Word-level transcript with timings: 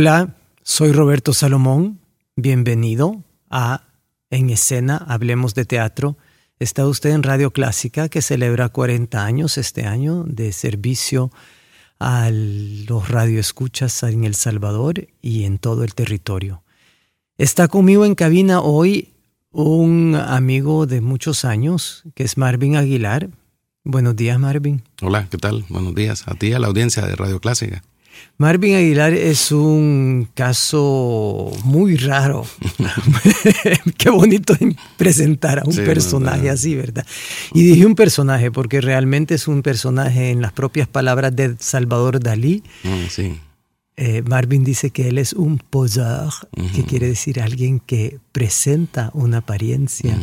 Hola, 0.00 0.34
soy 0.62 0.92
Roberto 0.92 1.34
Salomón. 1.34 2.00
Bienvenido 2.34 3.22
a 3.50 3.82
En 4.30 4.48
Escena, 4.48 4.96
Hablemos 4.96 5.54
de 5.54 5.66
Teatro. 5.66 6.16
Está 6.58 6.86
usted 6.86 7.10
en 7.10 7.22
Radio 7.22 7.50
Clásica, 7.50 8.08
que 8.08 8.22
celebra 8.22 8.70
40 8.70 9.22
años 9.22 9.58
este 9.58 9.84
año 9.84 10.24
de 10.24 10.52
servicio 10.52 11.30
a 11.98 12.30
los 12.30 13.10
radioescuchas 13.10 14.02
en 14.04 14.24
El 14.24 14.34
Salvador 14.36 15.06
y 15.20 15.44
en 15.44 15.58
todo 15.58 15.84
el 15.84 15.94
territorio. 15.94 16.62
Está 17.36 17.68
conmigo 17.68 18.06
en 18.06 18.14
cabina 18.14 18.62
hoy 18.62 19.10
un 19.50 20.14
amigo 20.14 20.86
de 20.86 21.02
muchos 21.02 21.44
años, 21.44 22.04
que 22.14 22.22
es 22.22 22.38
Marvin 22.38 22.76
Aguilar. 22.76 23.28
Buenos 23.84 24.16
días, 24.16 24.38
Marvin. 24.38 24.82
Hola, 25.02 25.28
¿qué 25.30 25.36
tal? 25.36 25.66
Buenos 25.68 25.94
días 25.94 26.26
a 26.26 26.36
ti 26.36 26.54
a 26.54 26.58
la 26.58 26.68
audiencia 26.68 27.04
de 27.04 27.16
Radio 27.16 27.38
Clásica. 27.38 27.82
Marvin 28.38 28.74
Aguilar 28.74 29.12
es 29.12 29.52
un 29.52 30.28
caso 30.34 31.50
muy 31.64 31.96
raro. 31.96 32.46
Qué 33.98 34.10
bonito 34.10 34.54
presentar 34.96 35.58
a 35.58 35.64
un 35.64 35.76
personaje 35.76 36.48
así, 36.48 36.74
¿verdad? 36.74 37.06
Y 37.52 37.62
dije 37.64 37.84
un 37.84 37.94
personaje 37.94 38.50
porque 38.50 38.80
realmente 38.80 39.34
es 39.34 39.46
un 39.46 39.62
personaje 39.62 40.30
en 40.30 40.40
las 40.40 40.52
propias 40.52 40.88
palabras 40.88 41.36
de 41.36 41.56
Salvador 41.58 42.20
Dalí. 42.20 42.62
Mm, 42.84 43.08
sí. 43.08 43.38
Eh, 43.96 44.22
Marvin 44.22 44.64
dice 44.64 44.90
que 44.90 45.08
él 45.08 45.18
es 45.18 45.34
un 45.34 45.58
poseur, 45.58 46.32
que 46.74 46.84
quiere 46.84 47.06
decir 47.06 47.40
alguien 47.40 47.80
que 47.80 48.18
presenta 48.32 49.10
una 49.12 49.38
apariencia 49.38 50.16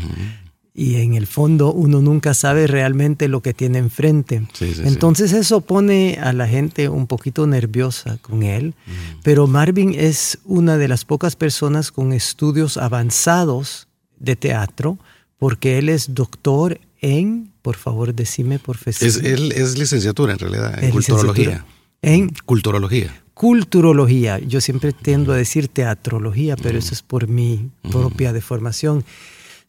y 0.78 0.98
en 0.98 1.16
el 1.16 1.26
fondo 1.26 1.74
uno 1.74 2.04
nunca 2.04 2.36
sabe 2.36 2.68
realmente 2.68 3.28
lo 3.28 3.42
que 3.42 3.56
tiene 3.56 3.80
enfrente. 3.80 4.44
Entonces 4.62 5.34
eso 5.34 5.62
pone 5.62 6.20
a 6.22 6.34
la 6.34 6.48
gente 6.48 6.88
un 6.88 7.08
poquito 7.08 7.48
nerviosa 7.48 8.20
con 8.22 8.44
él, 8.44 8.76
pero 9.24 9.48
Marvin 9.48 9.96
es 9.98 10.38
una 10.46 10.78
de 10.78 10.88
las 10.88 11.04
pocas 11.04 11.36
personas 11.36 11.92
con 11.92 12.14
estudios 12.14 12.78
avanzados 12.78 13.88
de 14.20 14.36
teatro, 14.36 15.00
porque 15.40 15.80
él 15.80 15.90
es 15.90 16.14
doctor 16.14 16.80
en, 17.02 17.52
por 17.64 17.76
favor 17.76 18.14
decime, 18.14 18.60
profesor. 18.60 19.08
Es, 19.08 19.18
él 19.18 19.52
es 19.54 19.80
licenciatura 19.80 20.34
en 20.34 20.40
realidad, 20.40 20.84
en 20.84 20.92
culturología. 20.92 21.66
En 22.04 22.30
culturología. 22.46 23.24
Culturología. 23.34 24.38
Yo 24.38 24.62
siempre 24.62 24.94
tiendo 24.94 25.34
a 25.34 25.38
decir 25.38 25.70
teatrología, 25.70 26.56
pero 26.56 26.78
eso 26.78 26.94
es 26.94 27.02
por 27.02 27.28
mi 27.28 27.72
propia 27.82 28.32
deformación 28.32 29.04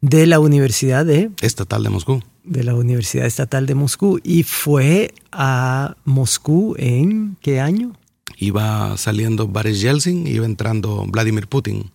de 0.00 0.26
la 0.26 0.41
Universidad 0.41 1.04
de... 1.04 1.31
Estatal 1.41 1.82
de 1.82 1.91
Moscú. 1.91 2.22
De 2.44 2.64
la 2.64 2.75
Universidad 2.75 3.26
Estatal 3.26 3.66
de 3.66 3.75
Moscú. 3.75 4.20
¿Y 4.22 4.42
fue 4.42 5.12
a 5.32 5.97
Moscú 6.04 6.75
en 6.78 7.36
qué 7.42 7.60
año? 7.60 7.97
Iba 8.38 8.97
saliendo 8.97 9.48
Boris 9.48 9.81
Yeltsin, 9.81 10.26
iba 10.26 10.47
entrando 10.47 11.04
Vladimir 11.06 11.48
Putin. 11.48 11.91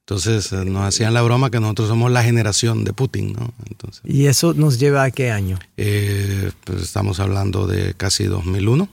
Entonces 0.00 0.52
eh, 0.52 0.64
nos 0.64 0.84
hacían 0.84 1.14
la 1.14 1.22
broma 1.22 1.50
que 1.50 1.58
nosotros 1.58 1.88
somos 1.88 2.12
la 2.12 2.22
generación 2.22 2.84
de 2.84 2.92
Putin, 2.92 3.32
¿no? 3.32 3.52
Entonces, 3.68 4.02
¿Y 4.04 4.26
eso 4.26 4.54
nos 4.54 4.78
lleva 4.78 5.02
a 5.02 5.10
qué 5.10 5.30
año? 5.32 5.58
Eh, 5.76 6.52
pues 6.64 6.82
estamos 6.82 7.18
hablando 7.18 7.66
de 7.66 7.94
casi 7.94 8.24
2001. 8.24 8.88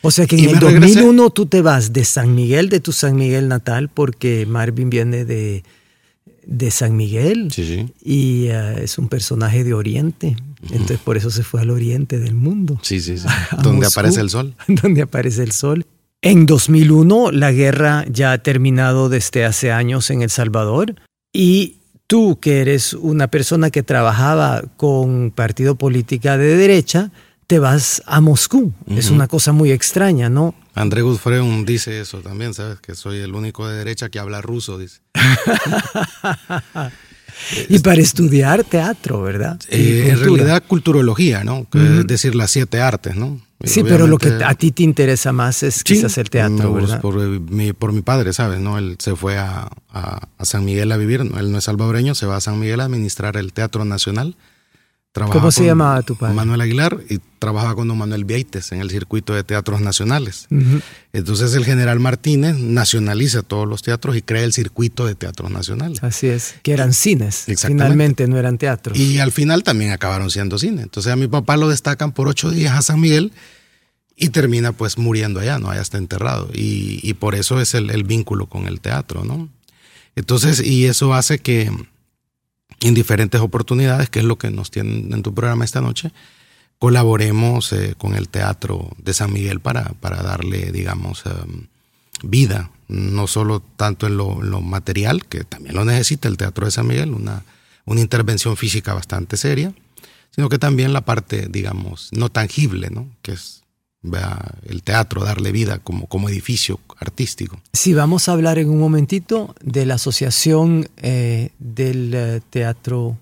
O 0.00 0.10
sea 0.10 0.26
que 0.26 0.36
en 0.36 0.48
el 0.48 0.58
2001 0.58 1.30
tú 1.30 1.46
te 1.46 1.62
vas 1.62 1.92
de 1.92 2.04
San 2.04 2.34
Miguel, 2.34 2.68
de 2.68 2.80
tu 2.80 2.90
San 2.90 3.14
Miguel 3.14 3.46
natal, 3.46 3.88
porque 3.88 4.44
Marvin 4.46 4.90
viene 4.90 5.24
de, 5.24 5.62
de 6.44 6.70
San 6.70 6.96
Miguel 6.96 7.48
y 8.02 8.46
eh, 8.46 8.84
es 8.84 8.98
un 8.98 9.08
personaje 9.08 9.64
de 9.64 9.74
Oriente. 9.74 10.36
Entonces 10.70 10.98
por 10.98 11.16
eso 11.16 11.30
se 11.30 11.42
fue 11.42 11.60
al 11.60 11.70
oriente 11.70 12.20
del 12.20 12.34
mundo. 12.34 12.78
Sí, 12.82 13.00
sí, 13.00 13.18
sí. 13.18 13.26
Donde 13.62 13.86
aparece 13.86 14.20
el 14.20 14.30
sol. 14.30 14.54
Donde 14.68 15.02
aparece 15.02 15.42
el 15.42 15.52
sol. 15.52 15.86
En 16.20 16.46
2001 16.46 17.32
la 17.32 17.50
guerra 17.50 18.04
ya 18.08 18.32
ha 18.32 18.38
terminado 18.38 19.08
desde 19.08 19.44
hace 19.44 19.72
años 19.72 20.10
en 20.10 20.22
El 20.22 20.30
Salvador 20.30 20.94
y 21.32 21.78
tú 22.06 22.38
que 22.40 22.60
eres 22.60 22.92
una 22.92 23.28
persona 23.28 23.70
que 23.70 23.82
trabajaba 23.82 24.62
con 24.76 25.32
partido 25.32 25.74
política 25.74 26.38
de 26.38 26.56
derecha, 26.56 27.10
te 27.46 27.58
vas 27.58 28.02
a 28.06 28.20
Moscú. 28.20 28.72
Es 28.86 29.10
una 29.10 29.28
cosa 29.28 29.52
muy 29.52 29.72
extraña, 29.72 30.28
¿no? 30.28 30.54
André 30.74 31.02
Guzfreun 31.02 31.64
dice 31.64 32.00
eso 32.00 32.20
también, 32.20 32.54
¿sabes? 32.54 32.80
Que 32.80 32.94
soy 32.94 33.18
el 33.18 33.34
único 33.34 33.68
de 33.68 33.76
derecha 33.76 34.08
que 34.08 34.18
habla 34.18 34.40
ruso, 34.40 34.78
dice. 34.78 35.00
y 37.68 37.78
para 37.80 38.00
estudiar 38.00 38.64
teatro, 38.64 39.22
¿verdad? 39.22 39.60
Eh, 39.68 40.08
en 40.10 40.18
realidad 40.18 40.62
culturología, 40.66 41.44
¿no? 41.44 41.66
Es 41.74 42.06
decir, 42.06 42.34
las 42.34 42.50
siete 42.50 42.80
artes, 42.80 43.16
¿no? 43.16 43.40
Sí, 43.64 43.84
pero 43.84 44.06
lo 44.06 44.18
que 44.18 44.28
a 44.44 44.54
ti 44.54 44.72
te 44.72 44.82
interesa 44.82 45.32
más 45.32 45.62
es 45.62 45.84
quizás 45.84 46.18
el 46.18 46.30
teatro, 46.30 46.72
¿verdad? 46.72 47.00
Por 47.00 47.18
mi, 47.18 47.72
por 47.72 47.92
mi 47.92 48.00
padre, 48.00 48.32
¿sabes? 48.32 48.60
¿no? 48.60 48.78
Él 48.78 48.96
se 48.98 49.14
fue 49.14 49.38
a, 49.38 49.68
a, 49.92 50.44
San 50.44 50.64
Miguel 50.64 50.90
a 50.90 50.96
vivir, 50.96 51.20
él 51.20 51.52
no 51.52 51.58
es 51.58 51.64
salvadoreño, 51.64 52.14
se 52.14 52.26
va 52.26 52.36
a 52.36 52.40
San 52.40 52.58
Miguel 52.58 52.80
a 52.80 52.84
administrar 52.84 53.36
el 53.36 53.52
Teatro 53.52 53.84
Nacional 53.84 54.36
¿Cómo 55.12 55.50
se 55.50 55.66
llamaba 55.66 56.00
tu 56.02 56.16
padre? 56.16 56.34
Manuel 56.34 56.62
Aguilar 56.62 56.98
y 57.08 57.18
trabajaba 57.38 57.74
con 57.74 57.86
don 57.86 57.98
Manuel 57.98 58.24
Vieites 58.24 58.72
en 58.72 58.80
el 58.80 58.90
circuito 58.90 59.34
de 59.34 59.44
teatros 59.44 59.82
nacionales. 59.82 60.46
Entonces 61.12 61.54
el 61.54 61.66
general 61.66 62.00
Martínez 62.00 62.56
nacionaliza 62.58 63.42
todos 63.42 63.68
los 63.68 63.82
teatros 63.82 64.16
y 64.16 64.22
crea 64.22 64.44
el 64.44 64.54
circuito 64.54 65.04
de 65.04 65.14
teatros 65.14 65.50
nacionales. 65.50 66.02
Así 66.02 66.28
es, 66.28 66.54
que 66.62 66.72
eran 66.72 66.94
cines. 66.94 67.44
Finalmente 67.58 68.26
no 68.26 68.38
eran 68.38 68.56
teatros. 68.56 68.98
Y 68.98 69.18
al 69.18 69.32
final 69.32 69.64
también 69.64 69.90
acabaron 69.90 70.30
siendo 70.30 70.58
cine. 70.58 70.82
Entonces 70.82 71.12
a 71.12 71.16
mi 71.16 71.28
papá 71.28 71.58
lo 71.58 71.68
destacan 71.68 72.12
por 72.12 72.28
ocho 72.28 72.50
días 72.50 72.74
a 72.74 72.80
San 72.80 72.98
Miguel 72.98 73.32
y 74.16 74.30
termina 74.30 74.72
pues 74.72 74.96
muriendo 74.96 75.40
allá, 75.40 75.58
¿no? 75.58 75.68
Allá 75.68 75.82
está 75.82 75.98
enterrado. 75.98 76.48
Y, 76.54 77.12
por 77.14 77.34
eso 77.34 77.60
es 77.60 77.74
el, 77.74 77.90
el 77.90 78.04
vínculo 78.04 78.46
con 78.46 78.66
el 78.66 78.80
teatro, 78.80 79.24
¿no? 79.24 79.50
Entonces, 80.16 80.60
y 80.64 80.86
eso 80.86 81.12
hace 81.14 81.38
que 81.38 81.70
en 82.82 82.94
diferentes 82.94 83.40
oportunidades, 83.40 84.10
que 84.10 84.18
es 84.18 84.24
lo 84.24 84.38
que 84.38 84.50
nos 84.50 84.70
tienen 84.70 85.12
en 85.12 85.22
tu 85.22 85.32
programa 85.32 85.64
esta 85.64 85.80
noche, 85.80 86.12
colaboremos 86.78 87.72
eh, 87.72 87.94
con 87.96 88.14
el 88.14 88.28
Teatro 88.28 88.90
de 88.98 89.14
San 89.14 89.32
Miguel 89.32 89.60
para, 89.60 89.92
para 90.00 90.22
darle, 90.22 90.72
digamos, 90.72 91.22
em, 91.26 91.68
vida, 92.24 92.70
no 92.88 93.26
solo 93.26 93.60
tanto 93.60 94.06
en 94.06 94.16
lo, 94.16 94.60
material, 94.60 95.24
que 95.26 95.44
también 95.44 95.76
lo 95.76 95.84
necesita 95.84 96.28
el 96.28 96.36
Teatro 96.36 96.66
de 96.66 96.72
San 96.72 96.86
Miguel, 96.86 97.12
una, 97.12 97.44
una 97.84 98.00
intervención 98.00 98.56
física 98.56 98.94
bastante 98.94 99.36
seria, 99.36 99.72
sino 100.34 100.48
que 100.48 100.58
también 100.58 100.92
la 100.92 101.02
parte, 101.02 101.46
digamos, 101.48 102.08
no 102.12 102.30
tangible, 102.30 102.90
¿no? 102.90 103.06
que 103.22 103.32
es 103.32 103.61
el 104.02 104.82
teatro, 104.82 105.24
darle 105.24 105.52
vida 105.52 105.78
como, 105.78 106.06
como 106.06 106.28
edificio 106.28 106.80
artístico. 106.98 107.60
Sí, 107.72 107.94
vamos 107.94 108.28
a 108.28 108.32
hablar 108.32 108.58
en 108.58 108.68
un 108.68 108.78
momentito 108.78 109.54
de 109.62 109.86
la 109.86 109.94
asociación 109.94 110.88
eh, 110.96 111.50
del 111.58 112.12
eh, 112.14 112.40
Teatro 112.50 113.16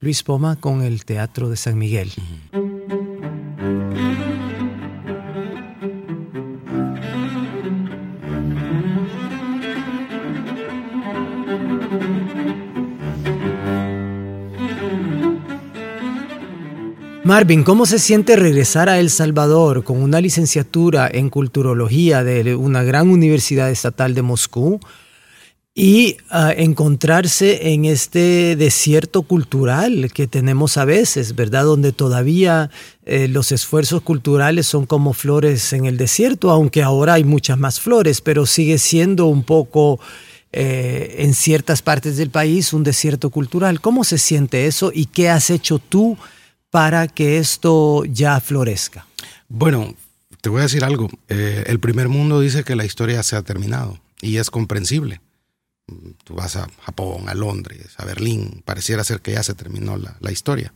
Luis 0.00 0.22
Poma 0.22 0.56
con 0.56 0.82
el 0.82 1.04
Teatro 1.04 1.48
de 1.48 1.56
San 1.56 1.78
Miguel. 1.78 2.12
Marvin, 17.26 17.64
¿cómo 17.64 17.86
se 17.86 17.98
siente 17.98 18.36
regresar 18.36 18.88
a 18.88 19.00
El 19.00 19.10
Salvador 19.10 19.82
con 19.82 20.00
una 20.00 20.20
licenciatura 20.20 21.10
en 21.12 21.28
culturología 21.28 22.22
de 22.22 22.54
una 22.54 22.84
gran 22.84 23.08
universidad 23.08 23.68
estatal 23.68 24.14
de 24.14 24.22
Moscú 24.22 24.78
y 25.74 26.18
uh, 26.30 26.52
encontrarse 26.56 27.72
en 27.72 27.84
este 27.84 28.54
desierto 28.54 29.22
cultural 29.22 30.12
que 30.14 30.28
tenemos 30.28 30.76
a 30.76 30.84
veces, 30.84 31.34
¿verdad? 31.34 31.64
Donde 31.64 31.90
todavía 31.90 32.70
eh, 33.04 33.26
los 33.26 33.50
esfuerzos 33.50 34.02
culturales 34.02 34.68
son 34.68 34.86
como 34.86 35.12
flores 35.12 35.72
en 35.72 35.86
el 35.86 35.96
desierto, 35.96 36.52
aunque 36.52 36.84
ahora 36.84 37.14
hay 37.14 37.24
muchas 37.24 37.58
más 37.58 37.80
flores, 37.80 38.20
pero 38.20 38.46
sigue 38.46 38.78
siendo 38.78 39.26
un 39.26 39.42
poco 39.42 39.98
eh, 40.52 41.16
en 41.18 41.34
ciertas 41.34 41.82
partes 41.82 42.18
del 42.18 42.30
país 42.30 42.72
un 42.72 42.84
desierto 42.84 43.30
cultural. 43.30 43.80
¿Cómo 43.80 44.04
se 44.04 44.16
siente 44.16 44.66
eso 44.66 44.92
y 44.94 45.06
qué 45.06 45.28
has 45.28 45.50
hecho 45.50 45.80
tú 45.80 46.16
para 46.76 47.08
que 47.08 47.38
esto 47.38 48.04
ya 48.04 48.38
florezca? 48.38 49.06
Bueno, 49.48 49.94
te 50.42 50.50
voy 50.50 50.60
a 50.60 50.64
decir 50.64 50.84
algo. 50.84 51.08
Eh, 51.26 51.64
el 51.68 51.80
primer 51.80 52.10
mundo 52.10 52.38
dice 52.38 52.64
que 52.64 52.76
la 52.76 52.84
historia 52.84 53.22
se 53.22 53.34
ha 53.34 53.40
terminado 53.40 53.98
y 54.20 54.36
es 54.36 54.50
comprensible 54.50 55.22
Tú 56.24 56.34
vas 56.34 56.56
a 56.56 56.68
Japón, 56.82 57.30
a 57.30 57.34
Londres, 57.34 57.94
a 57.96 58.04
Berlín, 58.04 58.62
pareciera 58.66 59.04
ser 59.04 59.22
que 59.22 59.32
ya 59.32 59.42
se 59.42 59.54
terminó 59.54 59.96
la, 59.96 60.18
la 60.20 60.30
historia. 60.30 60.74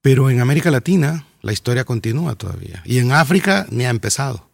Pero 0.00 0.28
en 0.28 0.40
América 0.40 0.72
Latina 0.72 1.24
la 1.40 1.52
historia 1.52 1.84
continúa 1.84 2.34
todavía. 2.34 2.82
Y 2.84 2.98
en 2.98 3.12
África 3.12 3.64
ni 3.70 3.84
ha 3.84 3.90
empezado. 3.90 4.48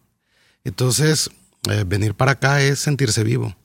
Entonces, 0.65 1.31
eh, 1.71 1.83
venir 1.87 2.13
para 2.13 2.33
acá 2.33 2.61
es 2.61 2.77
sentirse 2.77 3.23
vivo. 3.23 3.55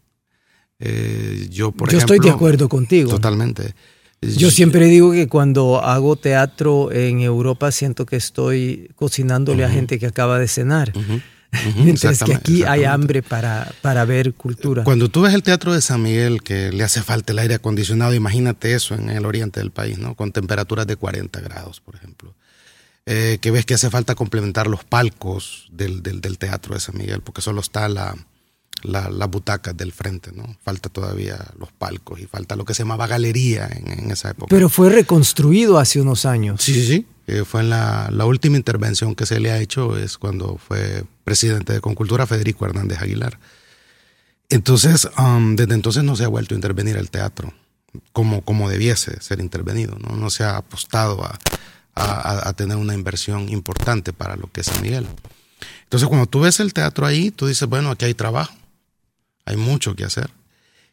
Eh, 0.79 1.49
yo, 1.51 1.71
por 1.71 1.91
yo 1.91 1.99
estoy 1.99 2.19
de 2.19 2.31
acuerdo 2.31 2.71
contigo. 2.71 3.11
Totalmente. 3.11 3.75
Yo 4.23 4.51
siempre 4.51 4.87
digo 4.87 5.13
que 5.13 5.29
cuando 5.29 5.83
hago 5.83 6.17
teatro 6.17 6.93
en 6.93 7.21
Europa 7.21 7.73
siento 7.73 8.05
que 8.05 8.17
estoy 8.17 8.91
cocinándole 8.95 9.65
uh 9.65 9.67
-huh. 9.67 9.71
a 9.71 9.73
gente 9.73 9.99
que 9.99 10.07
acaba 10.07 10.39
de 10.39 10.47
cenar. 10.47 10.93
Uh 10.95 11.01
-huh. 11.01 11.23
Mientras 11.77 12.23
que 12.23 12.35
aquí 12.35 12.63
hay 12.63 12.85
hambre 12.85 13.23
para, 13.23 13.73
para 13.83 14.05
ver 14.05 14.35
cultura. 14.35 14.85
Cuando 14.85 15.09
tú 15.09 15.23
ves 15.23 15.35
el 15.35 15.43
Teatro 15.43 15.73
de 15.73 15.81
San 15.81 16.03
Miguel, 16.03 16.43
que 16.43 16.71
le 16.71 16.85
hace 16.85 17.03
falta 17.03 17.33
el 17.33 17.39
aire 17.41 17.55
acondicionado, 17.55 18.15
imagínate 18.15 18.75
eso 18.75 18.95
en 18.95 19.09
el 19.09 19.27
oriente 19.27 19.59
del 19.59 19.71
país, 19.71 19.99
¿no? 19.99 20.15
Con 20.15 20.31
temperaturas 20.33 20.87
de 20.87 20.97
40 20.97 21.41
grados, 21.41 21.81
por 21.81 21.97
ejemplo. 21.97 22.35
Eh, 23.07 23.39
que 23.41 23.51
ves 23.51 23.65
que 23.67 23.75
hace 23.75 23.91
falta 23.91 24.15
complementar 24.15 24.69
los 24.69 24.85
palcos 24.85 25.69
del, 25.73 26.03
del, 26.03 26.21
del 26.21 26.39
Teatro 26.39 26.75
de 26.75 26.81
San 26.81 26.97
Miguel, 26.97 27.23
porque 27.23 27.41
solo 27.41 27.61
está 27.61 27.89
la, 27.89 28.15
la, 28.83 29.11
las 29.11 29.31
butacas 29.31 29.77
del 29.77 29.93
frente, 29.93 30.33
¿no? 30.33 30.57
Falta 30.63 30.89
todavía 30.89 31.39
los 31.59 31.73
palcos 31.73 32.21
y 32.21 32.27
falta 32.27 32.57
lo 32.57 32.65
que 32.65 32.75
se 32.75 32.83
llamaba 32.83 33.07
galería 33.07 33.69
en, 33.71 34.05
en 34.05 34.11
esa 34.11 34.31
época. 34.31 34.47
Pero 34.49 34.69
fue 34.69 34.91
reconstruido 34.91 35.79
hace 35.79 36.01
unos 36.01 36.25
años. 36.25 36.63
Sí, 36.63 36.75
sí, 36.75 36.87
sí. 36.87 37.07
Eh, 37.27 37.45
fue 37.45 37.61
en 37.61 37.71
la, 37.71 38.09
la, 38.11 38.25
última 38.25 38.57
intervención 38.57 39.15
que 39.15 39.25
se 39.25 39.39
le 39.39 39.53
ha 39.53 39.61
hecho 39.61 39.97
es 39.97 40.19
cuando 40.19 40.57
fue 40.57 41.05
presidente 41.23 41.73
de 41.73 41.81
Concultura 41.81 42.27
Federico 42.27 42.67
Hernández 42.67 43.01
Aguilar. 43.01 43.39
Entonces, 44.49 45.09
um, 45.17 45.55
desde 45.55 45.75
entonces 45.75 46.03
no 46.03 46.17
se 46.17 46.25
ha 46.25 46.29
vuelto 46.29 46.55
a 46.55 46.57
intervenir 46.57 46.97
el 46.97 47.09
teatro 47.09 47.55
como, 48.13 48.43
como 48.43 48.69
debiese 48.69 49.21
ser 49.21 49.41
intervenido, 49.41 49.97
¿no? 49.99 50.17
No 50.17 50.31
se 50.31 50.43
ha 50.43 50.57
apostado 50.57 51.23
a, 51.25 51.39
a, 51.95 52.49
a 52.49 52.53
tener 52.55 52.77
una 52.77 52.95
inversión 52.95 53.49
importante 53.49 54.13
para 54.13 54.37
lo 54.37 54.51
que 54.51 54.63
es 54.63 54.67
San 54.67 54.83
Miguel. 54.83 55.07
Entonces, 55.85 56.09
cuando 56.09 56.27
tú 56.27 56.41
ves 56.41 56.59
el 56.61 56.73
teatro 56.73 57.07
ahí, 57.07 57.31
tú 57.31 57.47
dices, 57.47 57.69
bueno, 57.69 57.91
aquí 57.91 58.05
hay 58.05 58.15
trabajo, 58.15 58.55
hay 59.51 59.57
mucho 59.57 59.95
que 59.95 60.05
hacer. 60.05 60.31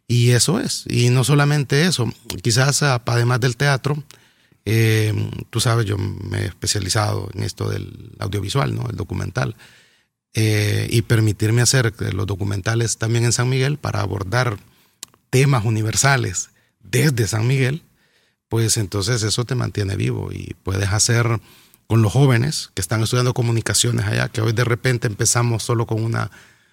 Y 0.07 0.31
eso 0.31 0.59
es. 0.59 0.85
Y 0.87 1.09
no 1.09 1.23
solamente 1.23 1.85
eso, 1.85 2.11
quizás 2.41 2.81
además 2.81 3.39
del 3.39 3.57
teatro, 3.57 4.03
eh, 4.65 5.13
tú 5.49 5.59
sabes, 5.59 5.85
yo 5.85 5.97
me 5.97 6.39
he 6.39 6.45
especializado 6.45 7.29
en 7.33 7.43
esto 7.43 7.69
del 7.69 8.11
audiovisual, 8.19 8.75
¿no? 8.75 8.89
El 8.89 8.95
documental. 8.95 9.55
Eh, 10.33 10.87
y 10.91 11.01
permitirme 11.03 11.61
hacer 11.61 11.93
los 12.13 12.27
documentales 12.27 12.97
también 12.97 13.25
en 13.25 13.31
San 13.31 13.49
Miguel 13.49 13.77
para 13.77 14.01
abordar 14.01 14.57
temas 15.29 15.65
universales 15.65 16.49
desde 16.79 17.27
San 17.27 17.47
Miguel, 17.47 17.83
pues 18.49 18.77
entonces 18.77 19.23
eso 19.23 19.45
te 19.45 19.55
mantiene 19.55 19.95
vivo 19.95 20.31
y 20.31 20.55
puedes 20.63 20.89
hacer 20.89 21.41
con 21.87 22.01
los 22.01 22.11
jóvenes 22.11 22.71
que 22.73 22.81
están 22.81 23.01
estudiando 23.01 23.33
comunicaciones 23.33 24.05
allá, 24.05 24.29
que 24.29 24.41
hoy 24.41 24.53
de 24.53 24.63
repente 24.63 25.07
empezamos 25.07 25.63
solo 25.63 25.85
con 25.85 26.03
una 26.03 26.29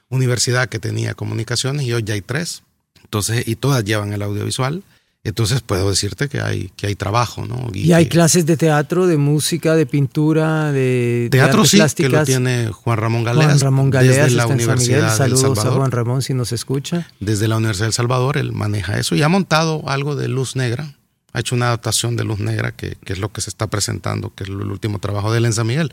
universidad 0.08 0.68
que 0.68 0.78
tenía 0.78 1.14
comunicaciones 1.14 1.86
y 1.86 1.92
hoy 1.92 2.02
ya 2.02 2.14
hay 2.14 2.22
tres. 2.22 2.62
Entonces, 3.02 3.46
y 3.46 3.56
todas 3.56 3.84
llevan 3.84 4.12
el 4.12 4.22
audiovisual. 4.22 4.82
Entonces 5.24 5.62
puedo 5.62 5.88
decirte 5.88 6.28
que 6.28 6.42
hay, 6.42 6.70
que 6.76 6.86
hay 6.86 6.96
trabajo, 6.96 7.46
¿no? 7.46 7.70
Y, 7.72 7.86
¿Y 7.86 7.92
hay 7.94 8.04
que, 8.04 8.10
clases 8.10 8.44
de 8.44 8.58
teatro, 8.58 9.06
de 9.06 9.16
música, 9.16 9.74
de 9.74 9.86
pintura, 9.86 10.70
de 10.70 11.28
teatro 11.30 11.62
de 11.62 11.68
sí, 11.68 11.76
plásticas. 11.78 12.10
que 12.10 12.16
lo 12.18 12.24
tiene 12.26 12.70
Juan 12.70 12.98
Ramón 12.98 13.24
Galeas. 13.24 13.46
Juan 13.46 13.60
Ramón 13.60 13.90
Galeas 13.90 14.26
desde 14.26 14.36
la 14.36 14.46
Universidad 14.46 14.98
en 14.98 15.16
San 15.16 15.28
Miguel. 15.30 15.40
Saludos 15.40 15.64
del 15.64 15.72
a 15.72 15.76
Juan 15.76 15.90
Ramón 15.90 16.20
si 16.20 16.34
nos 16.34 16.52
escucha. 16.52 17.08
Desde 17.20 17.48
la 17.48 17.56
Universidad 17.56 17.86
del 17.86 17.94
Salvador 17.94 18.36
él 18.36 18.52
maneja 18.52 18.98
eso 18.98 19.14
y 19.14 19.22
ha 19.22 19.28
montado 19.30 19.88
algo 19.88 20.14
de 20.14 20.28
luz 20.28 20.56
negra. 20.56 20.94
Ha 21.32 21.40
hecho 21.40 21.54
una 21.54 21.68
adaptación 21.68 22.16
de 22.16 22.24
luz 22.24 22.38
negra 22.38 22.72
que, 22.72 22.96
que 23.02 23.14
es 23.14 23.18
lo 23.18 23.32
que 23.32 23.40
se 23.40 23.48
está 23.48 23.66
presentando, 23.68 24.34
que 24.34 24.44
es 24.44 24.50
el 24.50 24.56
último 24.56 24.98
trabajo 24.98 25.32
de 25.32 25.38
él 25.38 25.46
en 25.46 25.54
San 25.54 25.66
Miguel. 25.66 25.90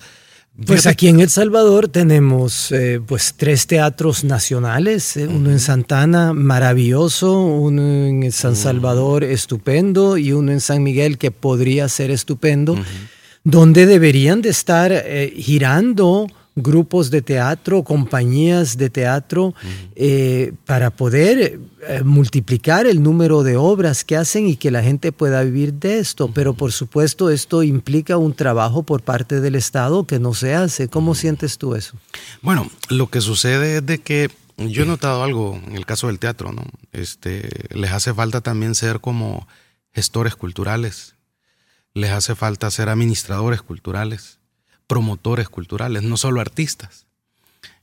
Pues 0.65 0.85
aquí 0.85 1.07
en 1.07 1.21
El 1.21 1.29
Salvador 1.29 1.87
tenemos 1.87 2.71
eh, 2.71 2.99
pues 3.05 3.33
tres 3.37 3.67
teatros 3.67 4.25
nacionales, 4.25 5.15
eh, 5.15 5.25
uno 5.25 5.49
en 5.49 5.59
Santana 5.59 6.33
maravilloso, 6.33 7.39
uno 7.41 8.05
en 8.05 8.31
San 8.31 8.57
Salvador 8.57 9.23
estupendo 9.23 10.17
y 10.17 10.33
uno 10.33 10.51
en 10.51 10.59
San 10.59 10.83
Miguel 10.83 11.17
que 11.17 11.31
podría 11.31 11.87
ser 11.87 12.11
estupendo, 12.11 12.73
uh 12.73 12.79
-huh. 12.79 13.09
donde 13.45 13.85
deberían 13.85 14.41
de 14.41 14.49
estar 14.49 14.91
eh, 14.91 15.33
girando 15.37 16.27
grupos 16.55 17.09
de 17.11 17.21
teatro, 17.21 17.83
compañías 17.83 18.77
de 18.77 18.89
teatro, 18.89 19.45
uh 19.45 19.51
-huh. 19.51 19.91
eh, 19.95 20.53
para 20.65 20.89
poder 20.89 21.59
eh, 21.87 22.03
multiplicar 22.03 22.85
el 22.85 23.01
número 23.01 23.43
de 23.43 23.55
obras 23.55 24.03
que 24.03 24.17
hacen 24.17 24.47
y 24.47 24.57
que 24.57 24.69
la 24.69 24.83
gente 24.83 25.11
pueda 25.11 25.43
vivir 25.43 25.73
de 25.73 25.99
esto. 25.99 26.25
Uh 26.25 26.29
-huh. 26.29 26.33
Pero 26.33 26.53
por 26.53 26.71
supuesto 26.71 27.29
esto 27.29 27.63
implica 27.63 28.17
un 28.17 28.33
trabajo 28.33 28.83
por 28.83 29.01
parte 29.01 29.39
del 29.39 29.55
Estado 29.55 30.05
que 30.05 30.19
no 30.19 30.33
se 30.33 30.53
hace. 30.53 30.89
¿Cómo 30.89 31.11
uh 31.11 31.15
-huh. 31.15 31.19
sientes 31.19 31.57
tú 31.57 31.75
eso? 31.75 31.97
Bueno, 32.41 32.69
lo 32.89 33.07
que 33.07 33.21
sucede 33.21 33.77
es 33.77 33.85
de 33.85 33.99
que 33.99 34.29
yo 34.57 34.83
he 34.83 34.85
notado 34.85 35.23
algo 35.23 35.59
en 35.67 35.75
el 35.75 35.85
caso 35.85 36.07
del 36.07 36.19
teatro, 36.19 36.51
¿no? 36.51 36.63
Este, 36.91 37.49
les 37.73 37.91
hace 37.91 38.13
falta 38.13 38.41
también 38.41 38.75
ser 38.75 38.99
como 38.99 39.47
gestores 39.93 40.35
culturales, 40.35 41.15
les 41.93 42.11
hace 42.11 42.35
falta 42.35 42.69
ser 42.71 42.89
administradores 42.89 43.61
culturales 43.61 44.40
promotores 44.91 45.47
culturales, 45.47 46.03
no 46.03 46.17
solo 46.17 46.41
artistas. 46.41 47.05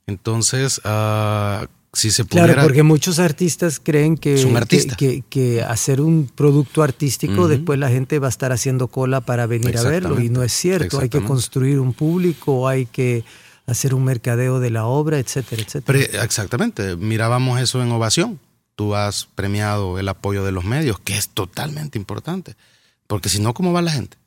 Entonces, 0.07 0.79
uh, 0.85 1.65
si 1.95 2.11
se 2.11 2.27
pudiera... 2.27 2.53
Claro, 2.53 2.69
porque 2.69 2.83
muchos 2.83 3.19
artistas 3.19 3.81
creen 3.83 4.19
que, 4.19 4.35
que, 4.69 4.87
que, 4.99 5.25
que 5.31 5.63
hacer 5.63 6.03
un 6.03 6.27
producto 6.27 6.83
artístico, 6.83 7.33
uh 7.33 7.45
-huh. 7.45 7.49
después 7.49 7.79
la 7.79 7.89
gente 7.89 8.19
va 8.19 8.27
a 8.27 8.29
estar 8.29 8.53
haciendo 8.53 8.89
cola 8.89 9.23
para 9.23 9.47
venir 9.47 9.79
a 9.79 9.85
verlo, 9.85 10.21
y 10.21 10.29
no 10.29 10.43
es 10.43 10.53
cierto. 10.53 11.01
Hay 11.01 11.09
que 11.09 11.23
construir 11.23 11.81
un 11.81 11.95
público, 11.95 12.69
hay 12.69 12.85
que 12.85 13.25
hacer 13.67 13.95
un 13.95 14.05
mercadeo 14.05 14.61
de 14.61 14.69
la 14.69 14.85
obra, 14.85 15.19
etcétera, 15.19 15.63
etcétera. 15.63 15.99
exactamente, 16.23 16.95
mirábamos 16.97 17.59
eso 17.59 17.83
en 17.83 17.91
Ovación. 17.91 18.39
Tú 18.77 18.95
has 18.95 19.25
premiado 19.35 19.99
el 19.99 20.11
apoyo 20.11 20.45
de 20.45 20.53
los 20.53 20.65
medios, 20.65 21.01
que 21.01 21.17
es 21.17 21.31
totalmente 21.31 21.97
importante, 21.97 22.55
porque 23.07 23.31
si 23.31 23.41
no, 23.41 23.55
¿cómo 23.55 23.73
va 23.73 23.81
la 23.81 23.93
gente? 23.93 24.19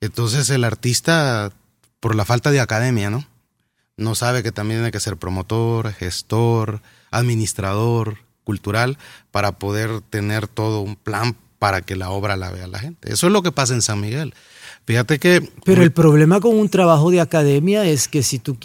Entonces 0.00 0.48
el 0.50 0.64
artista, 0.64 1.52
por 2.00 2.14
la 2.14 2.24
falta 2.24 2.50
de 2.50 2.60
academia, 2.60 3.10
¿no? 3.10 3.24
No 3.96 4.14
sabe 4.14 4.42
que 4.42 4.50
también 4.50 4.80
tiene 4.80 4.92
que 4.92 5.00
ser 5.00 5.18
promotor, 5.18 5.92
gestor, 5.92 6.80
administrador 7.10 8.16
cultural 8.44 8.98
para 9.30 9.52
poder 9.52 10.00
tener 10.00 10.48
todo 10.48 10.80
un 10.80 10.96
plan 10.96 11.36
para 11.58 11.82
que 11.82 11.94
la 11.94 12.10
obra 12.10 12.36
la 12.36 12.50
vea 12.50 12.66
la 12.66 12.78
gente. 12.78 13.12
Eso 13.12 13.26
es 13.26 13.32
lo 13.32 13.42
que 13.42 13.52
pasa 13.52 13.74
en 13.74 13.82
San 13.82 14.00
Miguel. 14.00 14.34
Fíjate 14.86 15.18
que... 15.18 15.46
Pero 15.64 15.82
el 15.82 15.92
problema 15.92 16.40
con 16.40 16.58
un 16.58 16.70
trabajo 16.70 17.10
de 17.10 17.20
academia 17.20 17.84
es 17.84 18.08
que 18.08 18.22
si 18.22 18.38
tú 18.38 18.56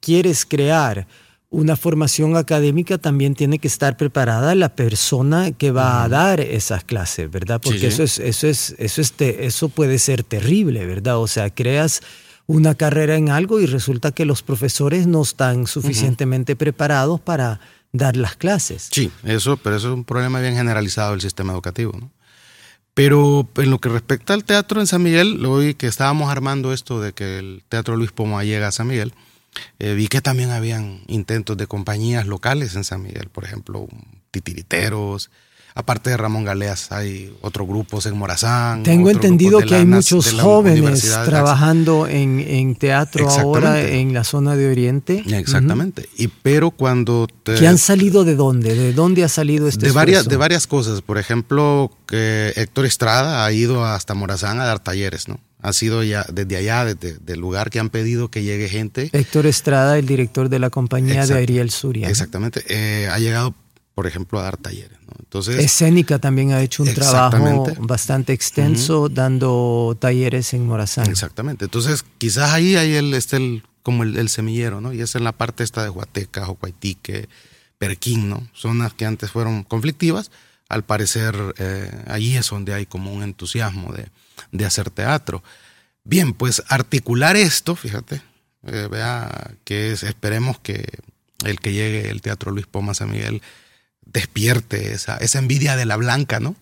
quieres 0.00 0.46
crear 0.46 1.08
una 1.50 1.74
formación 1.74 2.36
académica, 2.36 2.98
también 2.98 3.34
tiene 3.34 3.58
que 3.58 3.66
estar 3.66 3.96
preparada 3.96 4.54
la 4.54 4.76
persona 4.76 5.50
que 5.50 5.72
va 5.72 6.04
a 6.04 6.08
dar 6.08 6.40
esas 6.40 6.84
clases, 6.84 7.28
¿verdad? 7.28 7.60
Porque 7.60 7.88
eso 7.88 8.04
es, 8.04 8.20
eso 8.20 8.46
es, 8.46 8.76
eso 8.78 9.00
es, 9.00 9.12
eso 9.18 9.68
puede 9.68 9.98
ser 9.98 10.22
terrible, 10.22 10.86
¿verdad? 10.86 11.18
O 11.18 11.26
sea, 11.26 11.50
creas 11.50 12.02
una 12.50 12.74
carrera 12.74 13.14
en 13.14 13.30
algo 13.30 13.60
y 13.60 13.66
resulta 13.66 14.10
que 14.10 14.24
los 14.24 14.42
profesores 14.42 15.06
no 15.06 15.22
están 15.22 15.68
suficientemente 15.68 16.56
preparados 16.56 17.20
para 17.20 17.60
dar 17.92 18.16
las 18.16 18.34
clases. 18.34 18.88
Sí, 18.90 19.12
eso, 19.22 19.56
pero 19.56 19.76
eso 19.76 19.90
es 19.90 19.94
un 19.94 20.02
problema 20.02 20.40
bien 20.40 20.56
generalizado 20.56 21.12
del 21.12 21.20
sistema 21.20 21.52
educativo, 21.52 21.92
¿no? 21.96 22.10
Pero 22.92 23.48
en 23.56 23.70
lo 23.70 23.78
que 23.78 23.88
respecta 23.88 24.34
al 24.34 24.42
teatro 24.42 24.80
en 24.80 24.88
San 24.88 25.00
Miguel, 25.00 25.46
hoy 25.46 25.74
que 25.74 25.86
estábamos 25.86 26.28
armando 26.28 26.72
esto 26.72 27.00
de 27.00 27.12
que 27.12 27.38
el 27.38 27.62
Teatro 27.68 27.96
Luis 27.96 28.10
Poma 28.10 28.42
llega 28.42 28.66
a 28.66 28.72
San 28.72 28.88
Miguel, 28.88 29.14
eh, 29.78 29.94
vi 29.94 30.08
que 30.08 30.20
también 30.20 30.50
habían 30.50 31.02
intentos 31.06 31.56
de 31.56 31.68
compañías 31.68 32.26
locales 32.26 32.74
en 32.74 32.82
San 32.82 33.00
Miguel, 33.00 33.28
por 33.28 33.44
ejemplo, 33.44 33.86
titiriteros, 34.32 35.30
Aparte 35.74 36.10
de 36.10 36.16
Ramón 36.16 36.44
Galeas, 36.44 36.92
hay 36.92 37.32
otros 37.40 37.66
grupos 37.68 38.06
en 38.06 38.16
Morazán. 38.16 38.82
Tengo 38.82 39.10
entendido 39.10 39.60
que 39.60 39.76
hay 39.76 39.86
muchos 39.86 40.32
jóvenes 40.32 41.10
trabajando 41.24 42.06
en, 42.06 42.74
teatro 42.74 43.28
ahora 43.28 43.80
en 43.80 44.14
la 44.14 44.24
zona 44.24 44.56
de 44.56 44.70
Oriente. 44.70 45.22
Exactamente. 45.26 46.08
y 46.16 46.28
pero 46.28 46.70
cuando 46.70 47.28
¿Que 47.44 47.66
han 47.66 47.78
salido 47.78 48.24
de 48.24 48.34
dónde? 48.34 48.74
¿De 48.74 48.92
dónde 48.92 49.24
ha 49.24 49.28
salido 49.28 49.68
este 49.68 49.86
de 49.86 49.92
varias 49.92 50.28
De 50.28 50.36
varias 50.36 50.66
cosas. 50.66 51.02
Por 51.02 51.18
ejemplo, 51.18 51.90
que 52.06 52.52
Héctor 52.56 52.86
Estrada 52.86 53.44
ha 53.44 53.52
ido 53.52 53.84
hasta 53.84 54.14
Morazán 54.14 54.60
a 54.60 54.64
dar 54.64 54.80
talleres, 54.80 55.28
¿no? 55.28 55.40
Ha 55.62 55.72
sido 55.72 56.02
ya 56.02 56.24
desde 56.32 56.56
allá, 56.56 56.84
desde 56.86 57.18
el 57.26 57.40
lugar 57.40 57.70
que 57.70 57.78
han 57.78 57.90
pedido 57.90 58.30
que 58.30 58.42
llegue 58.42 58.68
gente. 58.68 59.10
Héctor 59.12 59.46
Estrada, 59.46 59.98
el 59.98 60.06
director 60.06 60.48
de 60.48 60.58
la 60.58 60.70
compañía 60.70 61.26
de 61.26 61.34
Ariel 61.34 61.70
Suria. 61.70 62.08
Exactamente. 62.08 62.64
Eh, 62.68 63.08
ha 63.08 63.18
llegado, 63.18 63.54
por 64.00 64.06
ejemplo, 64.06 64.40
a 64.40 64.44
dar 64.44 64.56
talleres. 64.56 64.96
Entonces, 65.18 65.62
Escénica 65.62 66.18
también 66.18 66.52
ha 66.52 66.62
hecho 66.62 66.84
un 66.84 66.94
trabajo 66.94 67.66
bastante 67.80 68.32
extenso 68.32 69.10
dando 69.10 69.94
talleres 70.00 70.54
en 70.54 70.66
Morazán. 70.66 71.10
Exactamente. 71.10 71.66
Entonces, 71.66 72.02
quizás 72.16 72.48
ahí 72.54 72.76
hay 72.76 72.94
el, 72.94 73.12
este 73.12 73.36
el, 73.36 73.62
como 73.82 74.04
el, 74.04 74.30
semillero, 74.30 74.80
¿no? 74.80 74.94
Y 74.94 75.02
es 75.02 75.16
en 75.16 75.24
la 75.24 75.32
parte 75.32 75.64
esta 75.64 75.82
de 75.82 75.90
Huateca, 75.90 76.46
Jocuaitique, 76.46 77.28
Perquín, 77.76 78.30
¿no? 78.30 78.48
Zonas 78.54 78.94
que 78.94 79.04
antes 79.04 79.30
fueron 79.30 79.64
conflictivas. 79.64 80.30
Al 80.70 80.82
parecer, 80.82 81.36
eh, 81.58 81.90
allí 82.06 82.38
es 82.38 82.48
donde 82.48 82.72
hay 82.72 82.86
como 82.86 83.12
un 83.12 83.22
entusiasmo 83.22 83.92
de, 83.92 84.06
de 84.50 84.64
hacer 84.64 84.88
teatro. 84.88 85.42
Bien, 86.04 86.32
pues 86.32 86.62
articular 86.68 87.36
esto, 87.36 87.76
fíjate, 87.76 88.22
eh, 88.66 88.88
vea 88.90 89.50
que 89.64 89.92
es, 89.92 90.04
esperemos 90.04 90.58
que 90.58 90.86
el 91.44 91.60
que 91.60 91.74
llegue 91.74 92.08
el 92.08 92.22
Teatro 92.22 92.50
Luis 92.50 92.66
Poma 92.66 92.94
San 92.94 93.10
Miguel 93.10 93.42
despierte 94.12 94.92
esa, 94.92 95.16
esa 95.16 95.38
envidia 95.38 95.76
de 95.76 95.86
la 95.86 95.96
blanca, 95.96 96.40
¿no? 96.40 96.56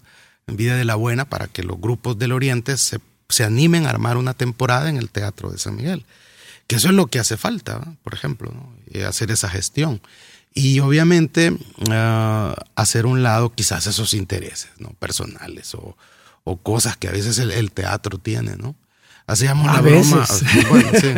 Envidia 0.46 0.76
de 0.76 0.84
la 0.84 0.94
buena 0.94 1.26
para 1.26 1.46
que 1.46 1.62
los 1.62 1.80
grupos 1.80 2.18
del 2.18 2.32
Oriente 2.32 2.76
se, 2.76 3.00
animen 3.44 3.86
a 3.86 3.90
armar 3.90 4.16
una 4.16 4.34
temporada 4.34 4.88
en 4.88 4.96
el 4.96 5.10
Teatro 5.10 5.50
de 5.50 5.58
San 5.58 5.76
Miguel. 5.76 6.04
Que 6.66 6.76
eso 6.76 6.88
es 6.88 6.94
lo 6.94 7.06
que 7.06 7.18
hace 7.18 7.36
falta, 7.36 7.80
por 8.02 8.14
ejemplo, 8.14 8.52
¿no? 8.52 9.06
hacer 9.06 9.30
esa 9.30 9.48
gestión. 9.48 10.00
Y 10.54 10.80
obviamente 10.80 11.56
ah, 11.90 12.54
hacer 12.74 13.06
un 13.06 13.22
lado 13.22 13.54
quizás 13.54 13.86
esos 13.86 14.14
intereses 14.14 14.70
¿no? 14.78 14.90
personales 14.98 15.74
o, 15.74 15.96
o 16.48 16.56
cosas 16.56 16.96
que 16.96 17.08
a 17.08 17.12
veces 17.12 17.38
el, 17.38 17.72
teatro 17.72 18.18
tiene, 18.18 18.56
¿no? 18.56 18.74
Hacíamos 19.26 19.66
la 19.66 19.82
broma. 19.82 20.26
Bueno, 20.70 20.90
sí. 20.98 21.12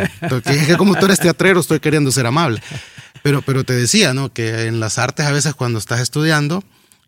Es 0.51 0.67
que 0.67 0.77
como 0.77 0.97
tú 0.97 1.07
eres 1.07 1.21
teatrero, 1.21 1.61
estoy 1.61 1.79
queriendo 1.79 2.11
ser 2.11 2.27
amable. 2.27 2.61
Pero, 3.23 3.43
pero 3.43 3.65
te 3.65 3.75
decía, 3.75 4.15
¿no? 4.15 4.33
Que 4.33 4.67
en 4.67 4.81
las 4.81 4.99
artes 4.99 5.27
a 5.27 5.33
veces 5.33 5.55
cuando 5.55 5.79
estás 5.79 6.01
estudiando 6.01 6.65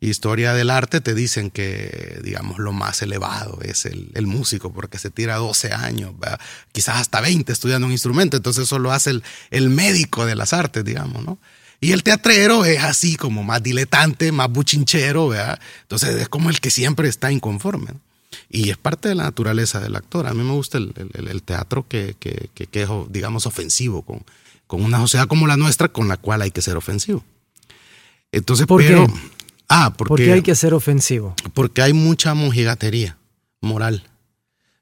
historia 0.09 0.53
del 0.53 0.71
arte 0.71 1.01
te 1.01 1.15
dicen 1.15 1.51
que, 1.51 2.21
digamos, 2.25 2.59
lo 2.59 2.73
más 2.73 3.03
elevado 3.03 3.61
es 3.63 3.87
el, 3.87 4.11
el 4.15 4.27
músico, 4.27 4.73
porque 4.73 4.99
se 4.99 5.11
tira 5.11 5.37
12 5.37 5.73
años, 5.73 6.13
quizás 6.73 6.97
hasta 6.97 7.21
20 7.21 7.53
estudiando 7.53 7.87
un 7.87 7.93
instrumento, 7.93 8.37
entonces 8.37 8.65
eso 8.65 8.79
lo 8.79 8.91
hace 8.93 9.21
el, 9.51 9.71
médico 9.71 10.27
de 10.27 10.35
las 10.35 10.53
artes, 10.53 10.85
digamos, 10.85 11.25
¿no? 11.25 11.39
Y 11.81 11.93
el 11.93 12.03
teatrero 12.03 12.65
es 12.65 12.83
así 12.83 13.17
como 13.17 13.43
más 13.43 13.63
diletante, 13.63 14.31
más 14.31 14.51
buchinchero, 14.51 15.29
¿verdad? 15.29 15.61
Entonces 15.83 16.21
es 16.21 16.29
como 16.29 16.51
el 16.51 16.61
que 16.61 16.71
siempre 16.71 17.09
está 17.09 17.33
inconforme. 17.33 17.91
Y 18.49 18.71
es 18.71 18.77
parte 18.77 19.09
de 19.09 19.17
la 19.17 19.25
naturaleza 19.25 19.81
del 19.81 19.97
actor. 19.97 20.29
A 20.29 20.33
mí 20.33 20.45
me 20.45 20.53
gusta 20.53 20.79
el 20.79 21.43
teatro 21.45 21.87
que, 21.89 22.15
que, 22.21 22.51
que, 22.55 22.67
que, 22.69 22.83
es, 22.83 22.89
digamos, 23.09 23.47
ofensivo 23.47 24.03
con, 24.03 24.25
con 24.67 24.83
una 24.83 24.99
sociedad 24.99 25.27
como 25.27 25.47
la 25.47 25.57
nuestra 25.57 25.89
con 25.89 26.09
la 26.09 26.17
cual 26.17 26.43
hay 26.43 26.51
que 26.51 26.63
ser 26.63 26.77
ofensivo. 26.77 27.25
Entonces, 28.31 28.67
¿Por 28.67 28.83
pero, 28.83 29.07
qué? 29.07 29.13
Ah, 29.69 29.95
porque, 29.97 30.09
¿Por 30.09 30.19
qué 30.19 30.33
hay 30.33 30.43
que 30.43 30.55
ser 30.55 30.75
ofensivo? 30.75 31.35
Porque 31.55 31.83
hay 31.83 31.93
mucha 31.93 32.35
mojigatería 32.35 33.19
moral, 33.61 34.05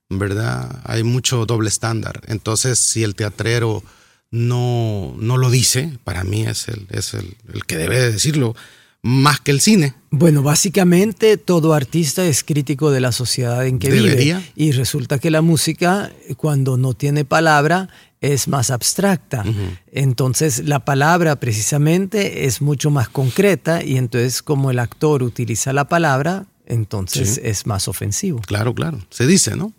¿verdad? 0.08 0.80
Hay 0.84 1.02
mucho 1.02 1.46
doble 1.46 1.68
estándar. 1.68 2.22
Entonces, 2.26 2.78
si 2.78 3.02
el 3.02 3.14
teatrero 3.14 3.82
no, 4.30 5.14
no 5.18 5.36
lo 5.36 5.50
dice, 5.50 5.98
para 6.04 6.24
mí 6.24 6.42
es 6.42 6.68
el, 6.68 6.86
es 6.90 7.14
el, 7.14 7.36
el 7.52 7.66
que 7.66 7.76
debe 7.76 7.98
de 7.98 8.12
decirlo 8.12 8.54
más 9.02 9.40
que 9.40 9.50
el 9.50 9.60
cine. 9.60 9.94
Bueno, 10.10 10.42
básicamente 10.42 11.36
todo 11.36 11.72
artista 11.72 12.24
es 12.24 12.44
crítico 12.44 12.90
de 12.90 13.00
la 13.00 13.12
sociedad 13.12 13.66
en 13.66 13.78
que 13.78 13.90
vive. 13.90 14.42
Y 14.56 14.72
resulta 14.72 15.18
que 15.18 15.30
la 15.30 15.40
música, 15.40 16.12
cuando 16.36 16.76
no 16.76 16.94
tiene 16.94 17.24
palabra, 17.24 17.88
es 18.20 18.48
más 18.48 18.70
abstracta. 18.70 19.44
Entonces 19.92 20.66
la 20.66 20.84
palabra 20.84 21.36
precisamente 21.36 22.44
es 22.46 22.60
mucho 22.60 22.90
más 22.90 23.08
concreta 23.08 23.82
y 23.82 23.96
entonces 23.96 24.42
como 24.42 24.70
el 24.70 24.78
actor 24.78 25.22
utiliza 25.22 25.72
la 25.72 25.88
palabra, 25.88 26.46
entonces 26.66 27.40
es 27.42 27.66
más 27.66 27.88
ofensivo. 27.88 28.40
Claro, 28.46 28.74
claro. 28.74 28.98
Se 29.10 29.26
dice, 29.26 29.56
¿no? 29.56 29.72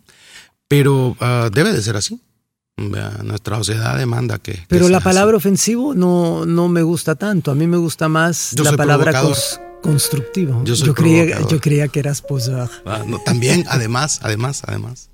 Pero 0.68 1.16
ah, 1.20 1.50
debe 1.52 1.72
de 1.72 1.82
ser 1.82 1.96
así. 1.96 2.20
Nuestra 2.76 3.58
sociedad 3.58 3.96
demanda 3.96 4.38
que... 4.38 4.58
Pero 4.66 4.88
la 4.88 5.00
palabra 5.00 5.36
ofensivo 5.36 5.94
no, 5.94 6.46
no 6.46 6.68
me 6.68 6.82
gusta 6.82 7.14
tanto. 7.14 7.50
A 7.50 7.54
mí 7.54 7.66
me 7.66 7.76
gusta 7.76 8.08
más 8.08 8.58
la 8.58 8.76
palabra 8.76 9.12
constructivo. 9.82 10.64
Yo, 10.64 10.94
creía, 10.94 11.46
yo 11.46 11.60
creía 11.60 11.88
que 11.88 12.00
eras 12.00 12.22
posar. 12.22 12.70
Ah, 12.86 13.04
también, 13.24 13.64
además, 13.68 14.20
además, 14.22 14.62
además. 14.66 15.11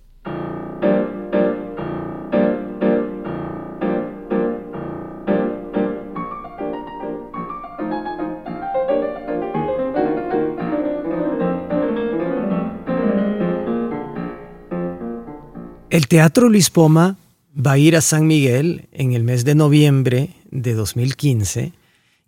El 16.09 16.17
Teatro 16.21 16.49
Luis 16.49 16.71
Poma 16.71 17.19
va 17.55 17.73
a 17.73 17.79
ir 17.79 17.95
a 17.95 18.00
San 18.00 18.27
Miguel 18.27 18.88
en 18.93 19.12
el 19.12 19.25
mes 19.25 19.45
de 19.45 19.55
noviembre 19.55 20.31
de 20.50 20.73
2015 20.73 21.75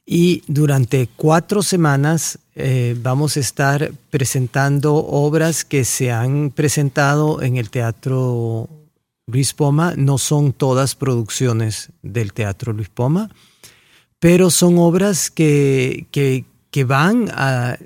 y 0.04 0.42
durante 0.48 1.08
cuatro 1.16 1.62
semanas 1.62 2.38
eh, 2.54 2.94
vamos 3.02 3.38
a 3.38 3.40
estar 3.40 3.90
presentando 4.10 4.96
obras 4.96 5.64
que 5.64 5.86
se 5.86 6.12
han 6.12 6.50
presentado 6.50 7.40
en 7.40 7.56
el 7.56 7.70
Teatro 7.70 8.68
Luis 9.26 9.54
Poma. 9.54 9.94
No 9.96 10.18
son 10.18 10.52
todas 10.52 10.94
producciones 10.94 11.88
del 12.02 12.34
Teatro 12.34 12.74
Luis 12.74 12.90
Poma, 12.90 13.30
pero 14.18 14.50
son 14.50 14.76
obras 14.76 15.30
que, 15.30 16.06
que, 16.10 16.84
van 16.84 17.30
a, 17.32 17.78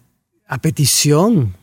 a 0.49 0.59
petición 0.59 1.55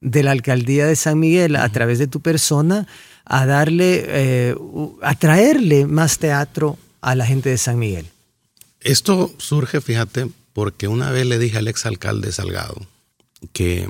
de 0.00 0.22
la 0.22 0.30
Alcaldía 0.30 0.86
de 0.86 0.94
San 0.94 1.18
Miguel 1.18 1.56
a 1.56 1.68
través 1.70 1.98
de 1.98 2.06
tu 2.06 2.20
persona 2.20 2.86
a 3.24 3.46
darle, 3.46 4.04
eh, 4.06 4.54
a 5.02 5.14
traerle 5.14 5.86
más 5.86 6.18
teatro 6.18 6.78
a 7.00 7.14
la 7.14 7.26
gente 7.26 7.48
de 7.50 7.58
San 7.58 7.78
Miguel? 7.78 8.06
Esto 8.80 9.32
surge, 9.38 9.80
fíjate, 9.80 10.28
porque 10.52 10.88
una 10.88 11.10
vez 11.10 11.26
le 11.26 11.38
dije 11.38 11.58
al 11.58 11.68
exalcalde 11.68 12.32
Salgado 12.32 12.76
que 13.52 13.88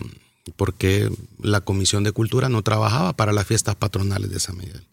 porque 0.57 1.11
la 1.41 1.63
Comisión 1.63 2.05
de 2.05 2.13
Cultura 2.13 2.49
no 2.49 2.63
trabajaba 2.63 3.15
para 3.15 3.33
las 3.33 3.47
fiestas 3.47 3.77
patronales 3.77 4.31
de 4.31 4.41
San 4.41 4.57
Miguel. 4.57 4.85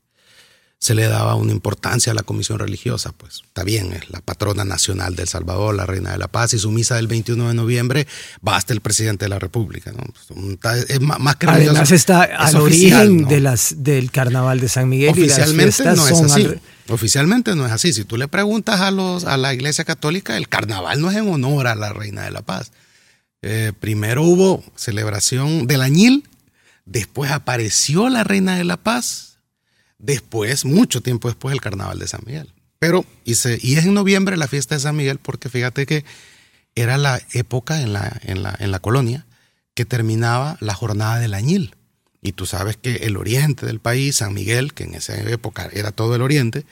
Se 0.82 0.96
le 0.96 1.08
daba 1.08 1.36
una 1.36 1.52
importancia 1.52 2.12
a 2.12 2.16
la 2.16 2.24
comisión 2.24 2.58
religiosa, 2.58 3.12
pues 3.12 3.44
está 3.46 3.64
bien, 3.64 3.94
es 3.94 4.10
la 4.10 4.20
patrona 4.20 4.66
nacional 4.66 5.16
del 5.16 5.28
Salvador, 5.28 5.76
la 5.76 5.86
reina 5.86 6.12
de 6.12 6.18
la 6.18 6.28
paz, 6.28 6.56
y 6.56 6.58
su 6.58 6.72
misa 6.72 6.96
del 6.96 7.06
21 7.06 7.50
de 7.50 7.54
noviembre 7.54 8.08
va 8.46 8.56
hasta 8.56 8.74
el 8.74 8.82
presidente 8.82 9.26
de 9.26 9.30
la 9.30 9.38
República. 9.38 9.92
¿no? 9.92 10.04
Pues, 10.60 10.90
es 10.90 11.00
más 11.00 11.36
que 11.36 11.46
Además 11.46 11.92
está 11.92 12.24
al 12.24 12.56
origen 12.56 13.26
de 13.26 13.42
las, 13.42 13.76
del 13.84 14.10
carnaval 14.10 14.60
de 14.60 14.70
San 14.70 14.90
Miguel. 14.90 15.12
Oficialmente 15.12 15.84
no 15.84 16.08
es 16.08 16.20
así. 16.20 16.48
Oficialmente 16.90 17.56
no 17.56 17.68
es 17.68 17.72
así. 17.72 17.94
Si 17.94 18.04
tú 18.04 18.18
le 18.18 18.28
preguntas 18.28 18.82
a, 18.82 18.90
los, 18.90 19.26
a 19.26 19.38
la 19.38 19.54
Iglesia 19.54 19.86
Católica, 19.86 20.36
el 20.36 20.50
carnaval 20.50 21.00
no 21.00 21.12
es 21.12 21.18
en 21.18 21.32
honor 21.32 21.68
a 21.68 21.76
la 21.76 21.94
reina 21.94 22.24
de 22.24 22.32
la 22.32 22.42
paz. 22.42 22.72
Eh, 23.44 23.72
primero 23.80 24.24
hubo 24.24 24.64
celebración 24.76 25.68
del 25.68 25.84
añil, 25.84 26.28
después 26.86 27.30
apareció 27.30 28.10
la 28.10 28.24
reina 28.24 28.58
de 28.58 28.64
la 28.64 28.78
paz 28.78 29.31
después, 30.02 30.66
mucho 30.66 31.02
tiempo 31.02 31.28
después, 31.28 31.54
el 31.54 31.62
carnaval 31.62 32.00
de 32.00 32.08
San 32.08 32.22
Miguel. 32.26 32.54
Pero, 32.80 33.06
y, 33.26 33.34
y 33.62 33.76
es 33.76 33.86
en 33.86 33.94
noviembre 33.94 34.38
la 34.38 34.48
fiesta 34.48 34.76
de 34.76 34.82
San 34.82 34.96
Miguel, 34.96 35.20
porque 35.20 35.50
fíjate 35.50 35.86
que 35.86 36.04
era 36.76 36.98
la 36.98 37.22
época 37.34 37.82
en 37.82 37.94
la, 37.94 38.20
en 38.24 38.44
la, 38.44 38.56
en 38.60 38.72
la 38.72 38.80
colonia 38.80 39.26
que 39.74 39.86
terminaba 39.86 40.58
la 40.60 40.74
jornada 40.74 41.20
del 41.20 41.34
añil. 41.34 41.76
Y 42.22 42.34
tú 42.34 42.46
sabes 42.46 42.78
que 42.78 42.98
el 42.98 43.18
oriente 43.18 43.66
del 43.66 43.80
país, 43.80 44.18
San 44.18 44.34
Miguel, 44.34 44.74
que 44.74 44.84
en 44.84 44.96
esa 44.96 45.16
época 45.16 45.70
era 45.74 45.92
todo 45.92 46.16
el 46.16 46.22
oriente, 46.22 46.66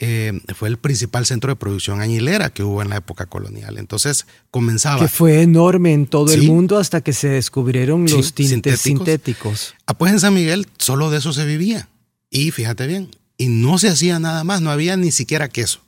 eh, 0.00 0.40
fue 0.56 0.68
el 0.68 0.76
principal 0.76 1.24
centro 1.24 1.50
de 1.50 1.56
producción 1.56 2.00
añilera 2.00 2.50
que 2.50 2.64
hubo 2.64 2.82
en 2.82 2.90
la 2.90 2.96
época 2.96 3.26
colonial. 3.26 3.78
Entonces 3.78 4.26
comenzaba. 4.50 5.00
Que 5.00 5.08
fue 5.08 5.42
enorme 5.42 5.92
en 5.92 6.06
todo 6.06 6.32
el 6.32 6.42
mundo 6.44 6.78
hasta 6.78 7.00
que 7.00 7.12
se 7.12 7.28
descubrieron 7.28 8.06
los 8.06 8.34
tintes 8.34 8.80
sintéticos. 8.80 8.80
sintéticos. 8.80 9.74
Ah, 9.86 9.94
pues 9.94 10.12
en 10.12 10.20
San 10.20 10.34
Miguel 10.34 10.66
solo 10.78 11.10
de 11.10 11.18
eso 11.18 11.32
se 11.32 11.44
vivía. 11.44 11.88
Y 12.34 12.50
fíjate 12.50 12.88
bien, 12.88 13.16
y 13.38 13.46
no 13.46 13.78
se 13.78 13.88
hacía 13.88 14.18
nada 14.18 14.42
más, 14.42 14.60
no 14.60 14.72
había 14.72 14.96
ni 14.96 15.12
siquiera 15.12 15.48
queso. 15.48 15.78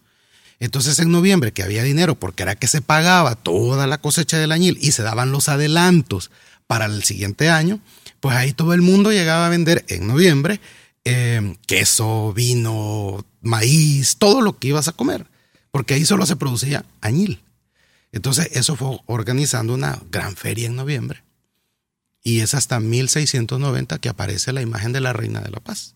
Entonces 0.60 0.96
en 1.00 1.10
noviembre 1.10 1.50
que 1.50 1.64
había 1.64 1.82
dinero 1.82 2.14
porque 2.14 2.44
era 2.44 2.54
que 2.54 2.68
se 2.68 2.80
pagaba 2.80 3.34
toda 3.34 3.88
la 3.88 3.98
cosecha 3.98 4.38
del 4.38 4.52
añil 4.52 4.78
y 4.80 4.92
se 4.92 5.02
daban 5.02 5.32
los 5.32 5.48
adelantos 5.48 6.30
para 6.68 6.84
el 6.84 7.02
siguiente 7.02 7.50
año, 7.50 7.80
pues 8.20 8.36
ahí 8.36 8.52
todo 8.52 8.74
el 8.74 8.80
mundo 8.80 9.10
llegaba 9.10 9.46
a 9.46 9.50
vender 9.50 9.84
en 9.88 10.06
noviembre 10.06 10.60
eh, 11.04 11.56
queso, 11.66 12.32
vino, 12.32 13.26
maíz, 13.42 14.16
todo 14.16 14.40
lo 14.40 14.56
que 14.56 14.68
ibas 14.68 14.86
a 14.86 14.92
comer, 14.92 15.26
porque 15.72 15.94
ahí 15.94 16.04
solo 16.04 16.26
se 16.26 16.36
producía 16.36 16.84
añil. 17.00 17.42
Entonces 18.12 18.50
eso 18.52 18.76
fue 18.76 19.00
organizando 19.06 19.74
una 19.74 20.00
gran 20.12 20.36
feria 20.36 20.66
en 20.68 20.76
noviembre 20.76 21.24
y 22.22 22.38
es 22.38 22.54
hasta 22.54 22.78
1690 22.78 23.98
que 23.98 24.08
aparece 24.08 24.52
la 24.52 24.62
imagen 24.62 24.92
de 24.92 25.00
la 25.00 25.12
Reina 25.12 25.40
de 25.40 25.50
la 25.50 25.58
Paz. 25.58 25.95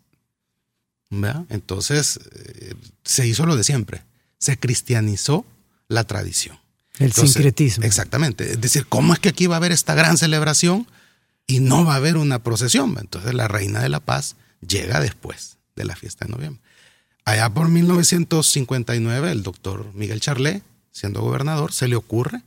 Entonces 1.48 2.20
eh, 2.32 2.74
se 3.04 3.26
hizo 3.26 3.44
lo 3.46 3.56
de 3.56 3.64
siempre, 3.64 4.04
se 4.38 4.58
cristianizó 4.58 5.44
la 5.88 6.04
tradición. 6.04 6.58
El 6.98 7.12
sincretismo. 7.12 7.84
Exactamente. 7.84 8.52
Es 8.52 8.60
decir, 8.60 8.86
¿cómo 8.86 9.12
es 9.12 9.18
que 9.18 9.30
aquí 9.30 9.46
va 9.46 9.56
a 9.56 9.58
haber 9.58 9.72
esta 9.72 9.94
gran 9.94 10.18
celebración 10.18 10.86
y 11.46 11.60
no 11.60 11.84
va 11.84 11.94
a 11.94 11.96
haber 11.96 12.16
una 12.16 12.42
procesión? 12.42 12.96
Entonces 13.00 13.34
la 13.34 13.48
Reina 13.48 13.80
de 13.80 13.88
la 13.88 14.00
Paz 14.00 14.36
llega 14.66 15.00
después 15.00 15.56
de 15.76 15.84
la 15.84 15.96
fiesta 15.96 16.26
de 16.26 16.32
noviembre. 16.32 16.62
Allá 17.24 17.48
por 17.50 17.68
1959, 17.68 19.32
el 19.32 19.42
doctor 19.42 19.92
Miguel 19.94 20.20
Charlet, 20.20 20.62
siendo 20.92 21.22
gobernador, 21.22 21.72
se 21.72 21.88
le 21.88 21.96
ocurre 21.96 22.42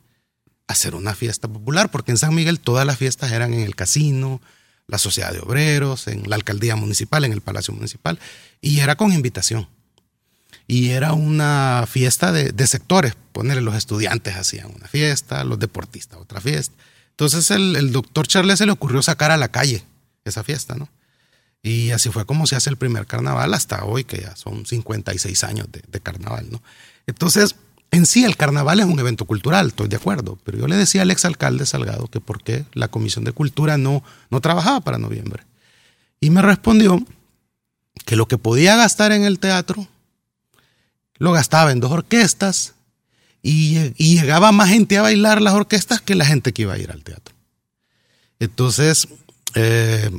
hacer 0.66 0.94
una 0.94 1.14
fiesta 1.14 1.48
popular, 1.48 1.90
porque 1.90 2.12
en 2.12 2.18
San 2.18 2.34
Miguel 2.34 2.60
todas 2.60 2.86
las 2.86 2.98
fiestas 2.98 3.32
eran 3.32 3.52
en 3.54 3.60
el 3.60 3.76
casino, 3.76 4.40
la 4.86 4.98
Sociedad 4.98 5.32
de 5.32 5.40
Obreros, 5.40 6.08
en 6.08 6.28
la 6.28 6.36
Alcaldía 6.36 6.76
Municipal, 6.76 7.24
en 7.24 7.32
el 7.32 7.40
Palacio 7.40 7.74
Municipal, 7.74 8.18
y 8.60 8.80
era 8.80 8.96
con 8.96 9.12
invitación. 9.12 9.68
Y 10.66 10.90
era 10.90 11.12
una 11.12 11.84
fiesta 11.88 12.32
de, 12.32 12.66
sectores, 12.66 13.14
ponerle 13.32 13.62
los 13.62 13.74
estudiantes 13.74 14.36
hacían 14.36 14.72
una 14.74 14.88
fiesta, 14.88 15.44
los 15.44 15.58
deportistas 15.58 16.18
otra 16.18 16.40
fiesta. 16.40 16.74
Entonces 17.10 17.50
el, 17.50 17.92
doctor 17.92 18.26
Charles 18.26 18.58
se 18.58 18.66
le 18.66 18.72
ocurrió 18.72 19.02
sacar 19.02 19.30
a 19.30 19.36
la 19.36 19.48
calle 19.48 19.84
esa 20.24 20.42
fiesta, 20.42 20.74
¿no? 20.74 20.88
Y 21.62 21.90
así 21.90 22.10
fue 22.10 22.26
como 22.26 22.46
se 22.46 22.56
hace 22.56 22.70
el 22.70 22.76
primer 22.76 23.06
carnaval 23.06 23.54
hasta 23.54 23.84
hoy, 23.84 24.04
que 24.04 24.20
ya 24.20 24.36
son 24.36 24.66
56 24.66 25.44
años 25.44 25.66
de, 25.70 25.82
de 25.86 26.00
carnaval, 26.00 26.50
¿no? 26.50 26.62
Entonces, 27.06 27.56
en 27.94 28.06
sí, 28.06 28.24
el 28.24 28.36
carnaval 28.36 28.80
es 28.80 28.86
un 28.86 28.98
evento 28.98 29.24
cultural, 29.24 29.68
estoy 29.68 29.88
de 29.88 29.96
acuerdo, 29.96 30.38
pero 30.44 30.58
yo 30.58 30.66
le 30.66 30.76
decía 30.76 31.02
al 31.02 31.10
exalcalde 31.10 31.64
Salgado 31.64 32.08
que 32.08 32.20
por 32.20 32.42
qué 32.42 32.64
la 32.72 32.88
Comisión 32.88 33.24
de 33.24 33.32
Cultura 33.32 33.78
no, 33.78 34.02
no 34.30 34.40
trabajaba 34.40 34.80
para 34.80 34.98
noviembre. 34.98 35.44
Y 36.20 36.30
me 36.30 36.42
respondió 36.42 37.04
que 38.04 38.16
lo 38.16 38.26
que 38.26 38.38
podía 38.38 38.76
gastar 38.76 39.12
en 39.12 39.24
el 39.24 39.38
teatro, 39.38 39.86
lo 41.18 41.32
gastaba 41.32 41.70
en 41.70 41.80
dos 41.80 41.92
orquestas 41.92 42.74
y, 43.42 43.92
llegaba 43.96 44.52
más 44.52 44.70
gente 44.70 44.98
a 44.98 45.02
bailar 45.02 45.40
las 45.40 45.54
orquestas 45.54 46.00
que 46.00 46.14
la 46.14 46.24
gente 46.24 46.52
que 46.52 46.62
iba 46.62 46.74
a 46.74 46.78
ir 46.78 46.90
al 46.90 47.04
teatro. 47.04 47.34
Entonces, 48.40 49.06
eh, 49.54 50.10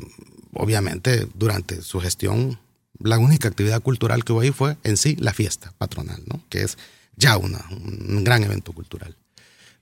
obviamente, 0.53 1.27
durante 1.33 1.81
su 1.81 1.99
gestión, 1.99 2.59
la 2.99 3.17
única 3.17 3.47
actividad 3.47 3.81
cultural 3.81 4.23
que 4.23 4.31
hubo 4.31 4.41
ahí 4.41 4.51
fue 4.51 4.77
en 4.83 4.95
sí 4.95 5.15
la 5.17 5.33
fiesta 5.33 5.73
patronal, 5.77 6.21
¿no? 6.27 6.41
que 6.49 6.61
es 6.63 6.77
ya 7.17 7.38
una, 7.38 7.63
un 7.69 8.23
gran 8.23 8.43
evento 8.43 8.73
cultural. 8.73 9.15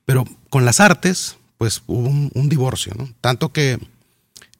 Pero 0.06 0.26
con 0.50 0.66
las 0.66 0.80
artes, 0.80 1.38
pues 1.58 1.82
hubo 1.88 2.10
un, 2.10 2.50
divorcio, 2.50 2.94
¿no? 2.98 3.10
Tanto 3.22 3.54
que 3.54 3.80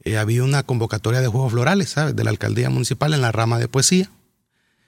eh, 0.04 0.18
había 0.18 0.44
una 0.44 0.64
convocatoria 0.64 1.22
de 1.22 1.28
Juegos 1.28 1.52
Florales, 1.52 1.90
¿sabes? 1.90 2.16
De 2.16 2.24
la 2.24 2.30
alcaldía 2.30 2.70
municipal 2.70 3.14
en 3.14 3.22
la 3.22 3.32
rama 3.32 3.60
de 3.60 3.68
poesía. 3.68 4.10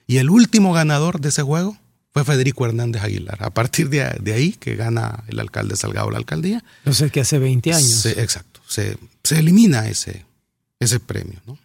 Y 0.08 0.18
el 0.18 0.30
último 0.30 0.72
ganador 0.72 1.20
de 1.20 1.30
ese 1.30 1.42
juego 1.42 1.78
fue 2.14 2.24
Federico 2.24 2.66
Hernández 2.66 3.04
Aguilar. 3.04 3.44
A 3.44 3.50
partir 3.50 3.90
de, 3.90 4.04
ahí 4.34 4.54
que 4.54 4.76
gana 4.76 5.26
el 5.28 5.40
alcalde 5.40 5.76
Salgado 5.76 6.10
la 6.12 6.18
alcaldía. 6.18 6.64
No 6.86 6.94
sé, 6.94 7.10
que 7.10 7.20
hace 7.20 7.40
20 7.40 7.74
años. 7.74 8.06
exacto. 8.06 8.62
Se, 8.68 8.98
elimina 9.32 9.88
ese, 9.88 10.26
ese 10.80 11.00
premio, 11.00 11.42
¿no? 11.46 11.58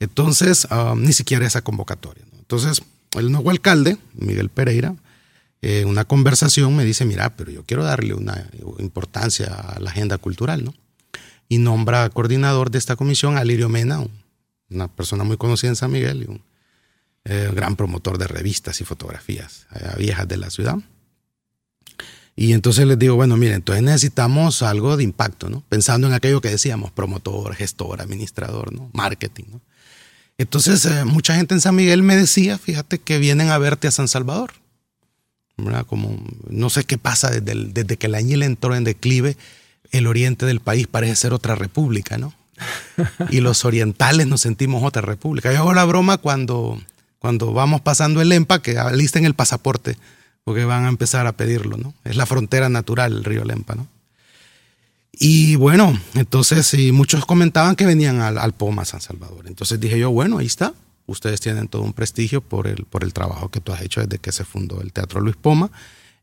Entonces, 0.00 0.66
ah, 0.70 0.94
ni 0.96 1.12
siquiera 1.12 1.46
esa 1.46 1.62
convocatoria. 1.62 2.24
¿no? 2.32 2.38
Entonces, 2.38 2.82
el 3.12 3.30
nuevo 3.30 3.50
alcalde, 3.50 3.98
Miguel 4.14 4.48
Pereira, 4.48 4.96
en 5.62 5.88
una 5.88 6.04
conversación 6.04 6.74
me 6.74 6.84
dice, 6.84 7.04
mira, 7.04 7.36
pero 7.36 7.50
yo 7.50 7.64
quiero 7.64 7.84
darle 7.84 8.14
una 8.14 8.48
importancia 8.78 9.54
a 9.54 9.80
la 9.80 9.90
agenda 9.90 10.18
cultural, 10.18 10.64
¿no? 10.64 10.74
Y 11.48 11.58
nombra 11.58 12.08
coordinador 12.10 12.70
de 12.70 12.78
esta 12.78 12.96
comisión 12.96 13.36
a 13.36 13.44
Lirio 13.44 13.68
Mena, 13.68 14.06
una 14.70 14.88
persona 14.88 15.24
muy 15.24 15.36
conocida 15.36 15.70
en 15.70 15.76
San 15.76 15.90
Miguel 15.90 16.22
y 16.22 16.30
un 16.30 16.42
eh, 17.24 17.50
gran 17.54 17.76
promotor 17.76 18.18
de 18.18 18.28
revistas 18.28 18.80
y 18.80 18.84
fotografías 18.84 19.66
viejas 19.98 20.28
de 20.28 20.36
la 20.36 20.50
ciudad. 20.50 20.78
Y 22.36 22.54
entonces 22.54 22.86
les 22.86 22.98
digo, 22.98 23.16
bueno, 23.16 23.36
miren, 23.36 23.56
entonces 23.56 23.82
necesitamos 23.82 24.62
algo 24.62 24.96
de 24.96 25.04
impacto, 25.04 25.50
¿no? 25.50 25.62
Pensando 25.68 26.06
en 26.06 26.14
aquello 26.14 26.40
que 26.40 26.48
decíamos, 26.48 26.90
promotor, 26.90 27.54
gestor, 27.54 28.00
administrador, 28.00 28.72
¿no? 28.72 28.88
Marketing, 28.94 29.44
¿no? 29.50 29.60
Entonces, 30.38 30.86
eh, 30.86 31.04
mucha 31.04 31.34
gente 31.34 31.52
en 31.52 31.60
San 31.60 31.74
Miguel 31.74 32.02
me 32.02 32.16
decía, 32.16 32.56
fíjate 32.56 32.98
que 32.98 33.18
vienen 33.18 33.50
a 33.50 33.58
verte 33.58 33.88
a 33.88 33.90
San 33.90 34.08
Salvador. 34.08 34.52
Como 35.86 36.22
no 36.48 36.70
sé 36.70 36.84
qué 36.84 36.98
pasa 36.98 37.30
desde, 37.30 37.72
desde 37.72 37.96
que 37.96 38.06
el 38.06 38.14
añil 38.14 38.42
entró 38.42 38.74
en 38.74 38.84
declive, 38.84 39.36
el 39.90 40.06
oriente 40.06 40.46
del 40.46 40.60
país 40.60 40.86
parece 40.86 41.16
ser 41.16 41.32
otra 41.32 41.54
república, 41.54 42.18
¿no? 42.18 42.34
Y 43.30 43.40
los 43.40 43.64
orientales 43.64 44.26
nos 44.26 44.42
sentimos 44.42 44.82
otra 44.82 45.02
república. 45.02 45.52
Yo 45.52 45.60
hago 45.60 45.74
la 45.74 45.84
broma 45.84 46.18
cuando, 46.18 46.80
cuando 47.18 47.52
vamos 47.52 47.80
pasando 47.80 48.20
el 48.20 48.28
Lempa, 48.28 48.60
que 48.60 48.78
alisten 48.78 49.24
el 49.24 49.34
pasaporte, 49.34 49.96
porque 50.44 50.64
van 50.64 50.84
a 50.84 50.88
empezar 50.88 51.26
a 51.26 51.32
pedirlo, 51.32 51.76
¿no? 51.76 51.94
Es 52.04 52.16
la 52.16 52.26
frontera 52.26 52.68
natural, 52.68 53.12
el 53.12 53.24
río 53.24 53.44
Lempa, 53.44 53.74
¿no? 53.74 53.88
Y 55.12 55.56
bueno, 55.56 55.98
entonces 56.14 56.74
muchos 56.92 57.26
comentaban 57.26 57.76
que 57.76 57.84
venían 57.84 58.20
al, 58.20 58.38
al 58.38 58.52
Poma 58.52 58.84
San 58.84 59.00
Salvador. 59.00 59.46
Entonces 59.46 59.80
dije 59.80 59.98
yo, 59.98 60.10
bueno, 60.10 60.38
ahí 60.38 60.46
está, 60.46 60.72
ustedes 61.10 61.40
tienen 61.40 61.66
todo 61.66 61.82
un 61.82 61.92
prestigio 61.92 62.40
por 62.40 62.68
el, 62.68 62.84
por 62.84 63.02
el 63.02 63.12
trabajo 63.12 63.50
que 63.50 63.60
tú 63.60 63.72
has 63.72 63.82
hecho 63.82 64.00
desde 64.00 64.18
que 64.18 64.30
se 64.30 64.44
fundó 64.44 64.80
el 64.80 64.92
Teatro 64.92 65.20
Luis 65.20 65.36
Poma 65.36 65.70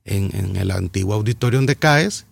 en, 0.05 0.55
el 0.55 0.71
antiguo 0.71 1.13
auditorio 1.13 1.59
donde 1.59 1.75
caes. 1.75 2.25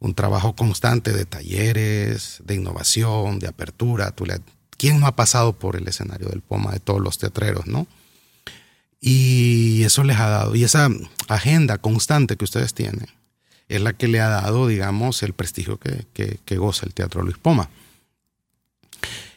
Un 0.00 0.14
trabajo 0.14 0.56
constante 0.56 1.12
de 1.12 1.24
talleres, 1.24 2.42
de 2.44 2.54
innovación, 2.54 3.38
de 3.38 3.48
apertura. 3.48 4.10
Tú 4.10 4.26
¿Quién 4.76 4.98
no 4.98 5.06
ha 5.06 5.14
pasado 5.14 5.52
por 5.52 5.76
el 5.76 5.86
escenario 5.86 6.28
del 6.28 6.40
Poma 6.40 6.72
de 6.72 6.80
todos 6.80 7.00
los 7.00 7.18
teatreros, 7.18 7.66
no? 7.66 7.86
Y 9.00 9.82
eso 9.84 10.02
les 10.02 10.18
ha 10.18 10.28
dado, 10.28 10.56
y 10.56 10.64
esa 10.64 10.88
agenda 11.28 11.78
constante 11.78 12.36
que 12.36 12.44
ustedes 12.44 12.74
tienen, 12.74 13.06
es 13.68 13.80
la 13.80 13.92
que 13.92 14.08
le 14.08 14.20
ha 14.20 14.28
dado, 14.28 14.66
digamos, 14.66 15.22
el 15.22 15.32
prestigio 15.32 15.78
que, 15.78 16.06
que 16.44 16.56
goza 16.56 16.86
el 16.86 16.92
Teatro 16.92 17.22
Luis 17.22 17.38
Poma. 17.38 17.70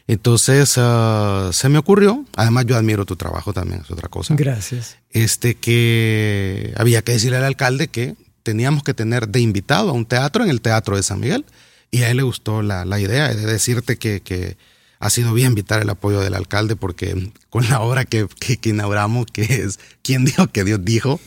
Entonces 0.06 0.74
ah, 0.76 1.50
se 1.52 1.68
me 1.68 1.78
ocurrió, 1.78 2.24
además 2.36 2.66
yo 2.66 2.76
admiro 2.76 3.06
tu 3.06 3.16
trabajo 3.16 3.52
también, 3.52 3.80
es 3.82 3.90
otra 3.90 4.08
cosa. 4.08 4.34
Gracias. 4.36 4.98
Este 5.10 5.54
que 5.54 6.74
había 6.76 7.02
que 7.02 7.12
decirle 7.12 7.38
al 7.38 7.44
alcalde 7.44 7.88
que 7.88 8.14
teníamos 8.42 8.82
que 8.82 8.94
tener 8.94 9.28
de 9.28 9.40
invitado 9.40 9.90
a 9.90 9.92
un 9.92 10.04
teatro 10.04 10.44
en 10.44 10.50
el 10.50 10.60
Teatro 10.60 10.96
de 10.96 11.02
San 11.02 11.20
Miguel 11.20 11.44
y 11.90 12.02
a 12.02 12.10
él 12.10 12.18
le 12.18 12.22
gustó 12.22 12.60
la, 12.60 12.84
idea 13.00 13.32
de 13.32 13.46
decirte 13.46 13.96
que, 13.96 14.56
ha 15.00 15.10
sido 15.10 15.34
bien 15.34 15.54
vital 15.54 15.82
el 15.82 15.90
apoyo 15.90 16.20
del 16.20 16.34
alcalde 16.34 16.76
porque 16.76 17.30
con 17.50 17.68
la 17.68 17.80
obra 17.80 18.04
que, 18.04 18.26
que, 18.40 18.68
inauguramos, 18.68 19.26
que 19.26 19.42
es 19.42 19.78
¿Quién 20.02 20.24
dijo 20.24 20.46
que 20.48 20.64
Dios 20.64 20.80
dijo? 20.82 21.20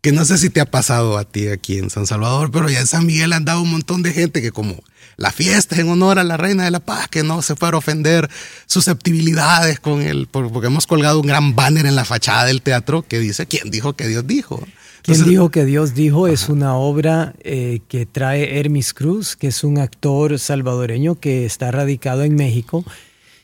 Que 0.00 0.12
no 0.12 0.24
sé 0.24 0.38
si 0.38 0.50
te 0.50 0.60
ha 0.60 0.70
pasado 0.70 1.18
a 1.18 1.24
ti 1.24 1.48
aquí 1.48 1.78
en 1.78 1.90
San 1.90 2.06
Salvador, 2.06 2.50
pero 2.52 2.68
ya 2.68 2.80
en 2.80 2.86
San 2.86 3.06
Miguel 3.06 3.32
han 3.32 3.44
dado 3.44 3.62
un 3.62 3.70
montón 3.70 4.02
de 4.02 4.12
gente 4.12 4.40
que 4.40 4.52
como 4.52 4.82
la 5.16 5.32
fiesta 5.32 5.80
en 5.80 5.88
honor 5.88 6.18
a 6.18 6.24
la 6.24 6.36
Reina 6.36 6.64
de 6.64 6.70
la 6.70 6.80
Paz, 6.80 7.08
que 7.08 7.22
no 7.22 7.42
se 7.42 7.56
fuera 7.56 7.76
a 7.76 7.78
ofender 7.78 8.30
susceptibilidades 8.66 9.80
con 9.80 10.02
él, 10.02 10.28
porque 10.30 10.66
hemos 10.66 10.86
colgado 10.86 11.20
un 11.20 11.26
gran 11.26 11.54
banner 11.56 11.86
en 11.86 11.96
la 11.96 12.04
fachada 12.04 12.44
del 12.44 12.62
teatro 12.62 13.02
que 13.02 13.18
dice, 13.18 13.46
¿quién 13.46 13.70
dijo 13.70 13.94
que 13.94 14.06
Dios 14.06 14.26
dijo? 14.26 14.62
¿Quién 15.02 15.24
dijo 15.24 15.50
que 15.50 15.64
Dios 15.64 15.94
dijo? 15.94 16.26
Es 16.26 16.48
una 16.48 16.74
obra 16.74 17.34
eh, 17.44 17.80
que 17.88 18.06
trae 18.06 18.58
Hermis 18.58 18.92
Cruz, 18.92 19.36
que 19.36 19.46
es 19.48 19.62
un 19.62 19.78
actor 19.78 20.38
salvadoreño 20.38 21.20
que 21.20 21.46
está 21.46 21.70
radicado 21.70 22.24
en 22.24 22.34
México 22.34 22.84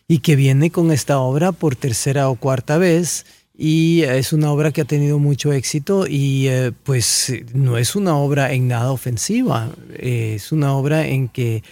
y 0.09 0.19
que 0.19 0.35
viene 0.35 0.71
con 0.71 0.91
esta 0.91 1.19
obra 1.19 1.53
por 1.53 1.77
tercera 1.77 2.29
o 2.29 2.35
cuarta 2.35 2.79
vez 2.79 3.25
y 3.64 4.03
es 4.03 4.33
una 4.33 4.51
obra 4.51 4.72
que 4.72 4.81
ha 4.81 4.85
tenido 4.85 5.20
mucho 5.20 5.53
éxito 5.53 6.07
y 6.09 6.48
eh, 6.48 6.72
pues 6.83 7.33
no 7.55 7.79
es 7.79 7.94
una 7.94 8.16
obra 8.16 8.53
en 8.53 8.66
nada 8.66 8.90
ofensiva, 8.90 9.70
eh, 9.94 10.33
es 10.35 10.51
una 10.51 10.75
obra 10.75 11.07
en 11.07 11.29
que 11.29 11.62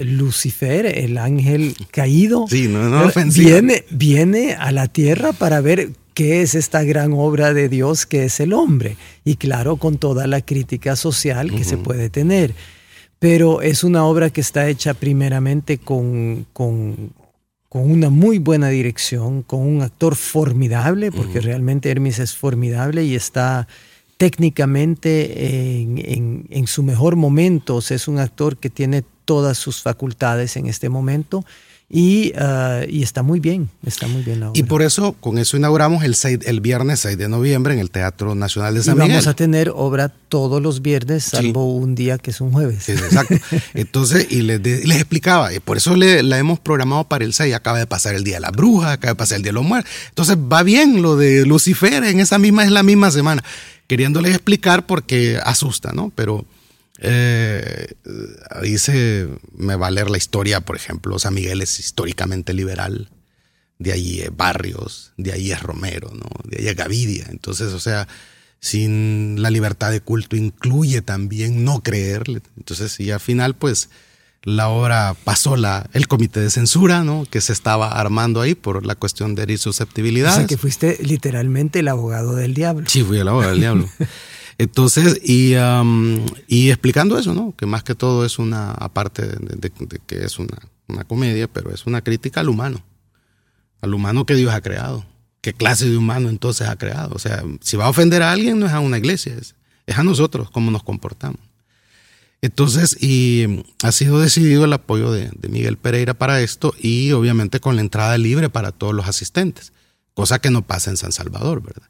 Lucifer, 0.00 0.84
el 0.84 1.16
ángel 1.16 1.74
caído, 1.90 2.46
viene, 2.50 3.84
viene 3.90 4.54
a 4.54 4.72
la 4.72 4.88
tierra 4.88 5.32
para 5.32 5.62
ver 5.62 5.90
qué 6.14 6.42
es 6.42 6.54
esta 6.54 6.82
gran 6.82 7.12
obra 7.12 7.54
de 7.54 7.68
Dios 7.68 8.06
que 8.06 8.24
es 8.24 8.40
el 8.40 8.52
hombre. 8.52 8.96
Y 9.24 9.36
claro, 9.36 9.76
con 9.76 9.98
toda 9.98 10.26
la 10.26 10.40
crítica 10.40 10.96
social 10.96 11.50
que 11.50 11.64
se 11.64 11.76
puede 11.76 12.10
tener. 12.10 12.54
Pero 13.18 13.62
es 13.62 13.84
una 13.84 14.04
obra 14.04 14.30
que 14.30 14.40
está 14.40 14.68
hecha 14.68 14.94
primeramente 14.94 15.78
con, 15.78 16.46
con, 16.52 17.12
una 17.80 18.10
muy 18.10 18.38
buena 18.38 18.68
dirección, 18.68 19.42
con 19.42 19.60
un 19.60 19.80
actor 19.80 20.14
formidable, 20.14 21.10
porque 21.10 21.40
realmente 21.40 21.90
Hermes 21.90 22.18
es 22.18 22.36
formidable 22.36 23.04
y 23.04 23.14
está 23.14 23.66
técnicamente 24.18 25.80
en, 25.80 26.46
en, 26.50 26.66
su 26.66 26.82
mejor 26.82 27.16
momento. 27.16 27.78
es 27.78 28.08
un 28.08 28.18
actor 28.18 28.58
que 28.58 28.68
tiene 28.68 29.02
todas 29.24 29.56
sus 29.56 29.80
facultades 29.80 30.56
en 30.56 30.66
este 30.66 30.88
momento 30.90 31.44
Ah, 31.94 32.82
y, 32.88 33.02
está 33.02 33.22
muy 33.22 33.38
bien, 33.38 33.68
está 33.84 34.06
muy 34.06 34.22
bien 34.22 34.40
la 34.40 34.50
obra. 34.50 34.58
Y 34.58 34.62
por 34.62 34.80
eso, 34.80 35.14
con 35.20 35.36
eso 35.36 35.58
inauguramos 35.58 36.02
el, 36.04 36.16
el 36.46 36.60
viernes 36.62 37.00
6 37.00 37.18
de 37.18 37.28
noviembre 37.28 37.74
en 37.74 37.80
el 37.80 37.90
Teatro 37.90 38.34
Nacional 38.34 38.74
de 38.74 38.82
San 38.82 38.96
y 38.96 38.98
vamos 38.98 39.26
a 39.26 39.34
tener 39.34 39.70
obra 39.74 40.08
todos 40.08 40.62
los 40.62 40.80
viernes, 40.80 41.24
salvo 41.24 41.74
un 41.76 41.94
día 41.94 42.16
que 42.16 42.30
es 42.30 42.40
un 42.40 42.50
jueves. 42.50 42.88
exacto. 42.88 43.34
Entonces, 43.74 44.26
y 44.30 44.40
les, 44.40 44.62
les 44.62 44.96
explicaba, 44.96 45.52
y 45.52 45.60
por 45.60 45.76
eso 45.76 45.94
le, 45.94 46.22
la 46.22 46.38
hemos 46.38 46.58
programado 46.58 47.04
para 47.04 47.26
el 47.26 47.34
6, 47.34 47.54
acaba 47.54 47.78
de 47.78 47.86
pasar 47.86 48.14
el 48.14 48.24
Día 48.24 48.36
de 48.36 48.40
la 48.40 48.50
Bruja, 48.52 48.92
acaba 48.92 49.12
de 49.12 49.16
pasar 49.16 49.36
el 49.36 49.42
Día 49.42 49.50
de 49.50 49.54
los 49.54 49.64
Muertos. 49.64 49.92
Entonces, 50.08 50.38
va 50.38 50.62
bien 50.62 51.02
lo 51.02 51.16
de 51.16 51.44
Lucifer, 51.44 52.04
en 52.04 52.20
esa 52.20 52.38
misma, 52.38 52.64
es 52.64 52.70
la 52.70 52.82
misma 52.82 53.10
semana. 53.10 53.44
Queriéndoles 53.86 54.32
explicar 54.32 54.86
porque 54.86 55.38
asusta, 55.44 55.92
¿no? 55.92 56.10
Pero 56.14 56.46
eh, 57.04 57.94
ahí 58.50 58.78
se 58.78 59.28
me 59.56 59.74
va 59.74 59.88
a 59.88 59.90
leer 59.90 60.08
la 60.08 60.18
historia, 60.18 60.60
por 60.60 60.76
ejemplo, 60.76 61.18
San 61.18 61.34
Miguel 61.34 61.60
es 61.60 61.80
históricamente 61.80 62.54
liberal, 62.54 63.10
de 63.80 63.92
ahí 63.92 64.20
es 64.20 64.34
Barrios, 64.36 65.12
de 65.16 65.32
ahí 65.32 65.50
es 65.50 65.60
Romero, 65.60 66.12
¿no? 66.14 66.28
de 66.44 66.58
ahí 66.60 66.68
es 66.68 66.76
Gavidia. 66.76 67.26
Entonces, 67.28 67.72
o 67.72 67.80
sea, 67.80 68.06
sin 68.60 69.42
la 69.42 69.50
libertad 69.50 69.90
de 69.90 70.00
culto 70.00 70.36
incluye 70.36 71.02
también 71.02 71.64
no 71.64 71.82
creerle. 71.82 72.40
Entonces, 72.56 73.00
y 73.00 73.10
al 73.10 73.18
final, 73.18 73.56
pues, 73.56 73.90
la 74.44 74.68
obra 74.68 75.16
pasó 75.24 75.56
la, 75.56 75.90
el 75.94 76.06
comité 76.06 76.38
de 76.38 76.50
censura, 76.50 77.02
¿no? 77.02 77.26
Que 77.28 77.40
se 77.40 77.52
estaba 77.52 77.98
armando 78.00 78.40
ahí 78.40 78.54
por 78.54 78.86
la 78.86 78.94
cuestión 78.94 79.34
de 79.34 79.42
herir 79.42 79.58
susceptibilidades. 79.58 80.34
O 80.34 80.38
sea, 80.38 80.46
que 80.46 80.56
fuiste 80.56 80.98
literalmente 81.02 81.80
el 81.80 81.88
abogado 81.88 82.36
del 82.36 82.54
diablo. 82.54 82.88
Sí, 82.88 83.02
fui 83.02 83.18
el 83.18 83.26
abogado 83.26 83.50
del 83.50 83.60
diablo. 83.60 83.88
Entonces, 84.58 85.20
y, 85.22 85.54
y, 86.46 86.70
explicando 86.70 87.18
eso, 87.18 87.34
¿no? 87.34 87.54
Que 87.56 87.66
más 87.66 87.82
que 87.82 87.94
todo 87.94 88.24
es 88.24 88.38
una, 88.38 88.72
aparte 88.72 89.26
de, 89.26 89.72
que 90.06 90.24
es 90.24 90.38
una, 90.38 90.58
una, 90.88 91.04
comedia, 91.04 91.48
pero 91.48 91.72
es 91.72 91.86
una 91.86 92.02
crítica 92.02 92.40
al 92.40 92.48
humano, 92.48 92.82
al 93.80 93.94
humano 93.94 94.26
que 94.26 94.34
Dios 94.34 94.52
ha 94.52 94.60
creado. 94.60 95.06
¿Qué 95.40 95.52
clase 95.52 95.88
de 95.88 95.96
humano 95.96 96.28
entonces 96.28 96.68
ha 96.68 96.76
creado? 96.76 97.14
O 97.14 97.18
sea, 97.18 97.42
si 97.60 97.76
va 97.76 97.86
a 97.86 97.88
ofender 97.88 98.22
a 98.22 98.30
alguien, 98.30 98.60
no 98.60 98.66
es 98.66 98.72
a 98.72 98.80
una 98.80 98.98
iglesia, 98.98 99.34
es, 99.34 99.54
a 99.96 100.02
nosotros, 100.02 100.50
cómo 100.50 100.70
nos 100.70 100.82
comportamos. 100.82 101.40
Entonces, 102.40 102.96
y 103.00 103.64
ha 103.82 103.92
sido 103.92 104.20
decidido 104.20 104.64
el 104.64 104.72
apoyo 104.72 105.12
de, 105.12 105.30
de, 105.36 105.48
Miguel 105.48 105.76
Pereira 105.76 106.14
para 106.14 106.40
esto 106.40 106.74
y 106.78 107.12
obviamente 107.12 107.60
con 107.60 107.76
la 107.76 107.82
entrada 107.82 108.18
libre 108.18 108.50
para 108.50 108.72
todos 108.72 108.94
los 108.94 109.06
asistentes, 109.06 109.72
cosa 110.14 110.40
que 110.40 110.50
no 110.50 110.62
pasa 110.62 110.90
en 110.90 110.96
San 110.96 111.12
Salvador, 111.12 111.62
¿verdad? 111.62 111.88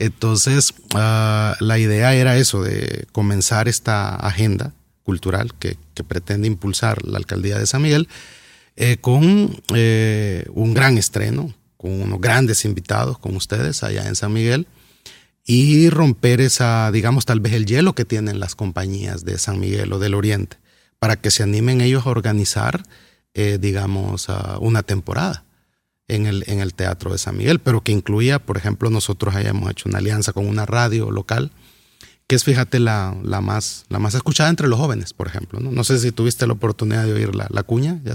Entonces, 0.00 0.72
ah, 0.94 1.54
la 1.60 1.78
idea 1.78 2.14
era 2.14 2.38
eso, 2.38 2.62
de 2.62 3.06
comenzar 3.12 3.68
esta 3.68 4.16
agenda 4.16 4.72
cultural 5.04 5.52
que, 5.58 5.76
pretende 6.08 6.48
impulsar 6.48 7.04
la 7.04 7.18
alcaldía 7.18 7.58
de 7.58 7.66
San 7.66 7.82
Miguel 7.82 8.08
eh, 8.76 8.96
con 9.02 9.60
eh, 9.74 10.46
un 10.54 10.72
gran 10.72 10.96
estreno, 10.96 11.52
con 11.76 12.00
unos 12.00 12.18
grandes 12.18 12.64
invitados, 12.64 13.18
con 13.18 13.36
ustedes 13.36 13.82
allá 13.82 14.08
en 14.08 14.16
San 14.16 14.32
Miguel, 14.32 14.66
y 15.44 15.90
romper 15.90 16.40
esa, 16.40 16.90
digamos, 16.90 17.26
tal 17.26 17.40
vez 17.40 17.52
el 17.52 17.66
hielo 17.66 17.94
que 17.94 18.06
tienen 18.06 18.40
las 18.40 18.54
compañías 18.54 19.26
de 19.26 19.36
San 19.36 19.60
Miguel 19.60 19.92
o 19.92 19.98
del 19.98 20.14
Oriente, 20.14 20.56
para 20.98 21.16
que 21.16 21.30
se 21.30 21.42
animen 21.42 21.82
ellos 21.82 22.06
a 22.06 22.10
organizar, 22.10 22.82
eh, 23.34 23.58
digamos, 23.60 24.28
una 24.60 24.82
temporada 24.82 25.44
en 26.10 26.26
el, 26.26 26.44
en 26.46 26.60
el 26.60 26.74
Teatro 26.74 27.12
de 27.12 27.18
San 27.18 27.36
Miguel, 27.36 27.60
pero 27.60 27.82
que 27.82 27.92
incluía, 27.92 28.38
por 28.38 28.56
ejemplo, 28.56 28.90
nosotros 28.90 29.34
hayamos 29.34 29.70
hecho 29.70 29.88
una 29.88 29.98
alianza 29.98 30.32
con 30.32 30.46
una 30.46 30.66
radio 30.66 31.10
local, 31.10 31.52
que 32.26 32.36
es, 32.36 32.44
fíjate, 32.44 32.78
la, 32.80 33.16
la, 33.22 33.40
más, 33.40 33.86
la 33.88 33.98
más 33.98 34.14
escuchada 34.14 34.50
entre 34.50 34.68
los 34.68 34.78
jóvenes, 34.78 35.12
por 35.12 35.26
ejemplo. 35.26 35.60
No, 35.60 35.72
no 35.72 35.84
sé 35.84 35.98
si 35.98 36.12
tuviste 36.12 36.46
la 36.46 36.52
oportunidad 36.52 37.04
de 37.04 37.12
oír 37.12 37.34
la, 37.34 37.46
la 37.50 37.62
cuña, 37.62 38.00
ya 38.04 38.14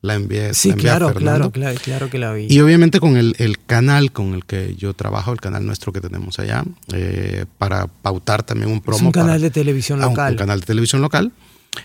la 0.00 0.14
envié. 0.14 0.52
Sí, 0.52 0.72
claro, 0.72 1.14
claro, 1.14 1.50
claro, 1.50 1.78
claro 1.82 2.10
que 2.10 2.18
la 2.18 2.32
oí. 2.32 2.46
Y 2.48 2.60
obviamente 2.60 3.00
con 3.00 3.16
el, 3.16 3.34
el, 3.38 3.58
canal 3.58 4.12
con 4.12 4.34
el 4.34 4.44
que 4.44 4.74
yo 4.76 4.92
trabajo, 4.92 5.32
el 5.32 5.40
canal 5.40 5.64
nuestro 5.64 5.92
que 5.92 6.00
tenemos 6.00 6.38
allá, 6.38 6.64
eh, 6.92 7.46
para 7.58 7.86
pautar 7.86 8.42
también 8.42 8.70
un 8.70 8.80
promo. 8.80 8.98
Es 8.98 9.02
un 9.02 9.12
canal 9.12 9.40
de 9.40 9.50
televisión 9.50 10.00
local. 10.00 10.32
un, 10.32 10.38
canal 10.38 10.60
de 10.60 10.66
televisión 10.66 11.00
local, 11.00 11.32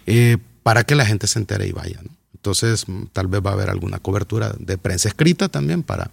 eh, 0.06 0.38
para 0.63 0.84
que 0.84 0.95
la 0.95 1.06
gente 1.06 1.28
se 1.28 1.39
entere 1.39 1.67
y 1.67 1.72
vaya. 1.72 2.00
¿no? 2.04 2.19
Entonces, 2.50 2.88
mm, 2.88 3.04
tal 3.14 3.28
vez 3.28 3.42
va 3.46 3.52
a 3.52 3.54
haber 3.54 3.70
alguna 3.70 4.00
cobertura 4.00 4.56
de 4.58 4.80
prensa 4.80 5.08
escrita 5.08 5.50
también 5.50 5.84
para, 5.84 6.10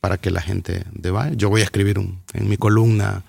para 0.00 0.18
que 0.18 0.30
la 0.30 0.40
gente 0.40 0.84
vaya. 1.10 1.32
Yo 1.34 1.50
voy 1.50 1.62
a 1.62 1.64
escribir 1.64 1.98
un, 1.98 2.20
en 2.32 2.48
mi 2.48 2.56
columna, 2.56 3.24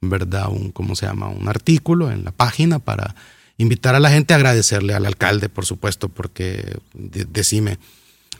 ¿verdad? 0.00 0.48
Un, 0.48 0.70
¿cómo 0.70 0.94
se 0.94 1.06
llama? 1.06 1.28
Un 1.28 1.48
artículo 1.48 2.12
en 2.12 2.24
la 2.24 2.30
página 2.30 2.78
para 2.78 3.16
invitar 3.58 3.96
a 3.96 4.00
la 4.00 4.10
gente 4.10 4.32
a 4.32 4.36
agradecerle 4.36 4.94
al 4.94 5.06
alcalde, 5.06 5.48
por 5.48 5.66
supuesto, 5.66 6.08
porque 6.08 6.78
decime, 6.92 7.78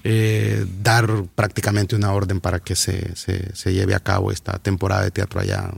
eh, 0.05 0.65
dar 0.83 1.25
prácticamente 1.35 1.97
una 1.97 2.13
orden 2.13 2.41
para 2.41 2.61
que 2.61 2.77
se, 2.77 3.17
se, 3.17 3.57
se 3.57 3.73
lleve 3.73 3.97
a 3.97 4.01
cabo 4.01 4.31
esta 4.31 4.61
temporada 4.61 5.03
de 5.03 5.11
teatro 5.11 5.41
allá 5.41 5.73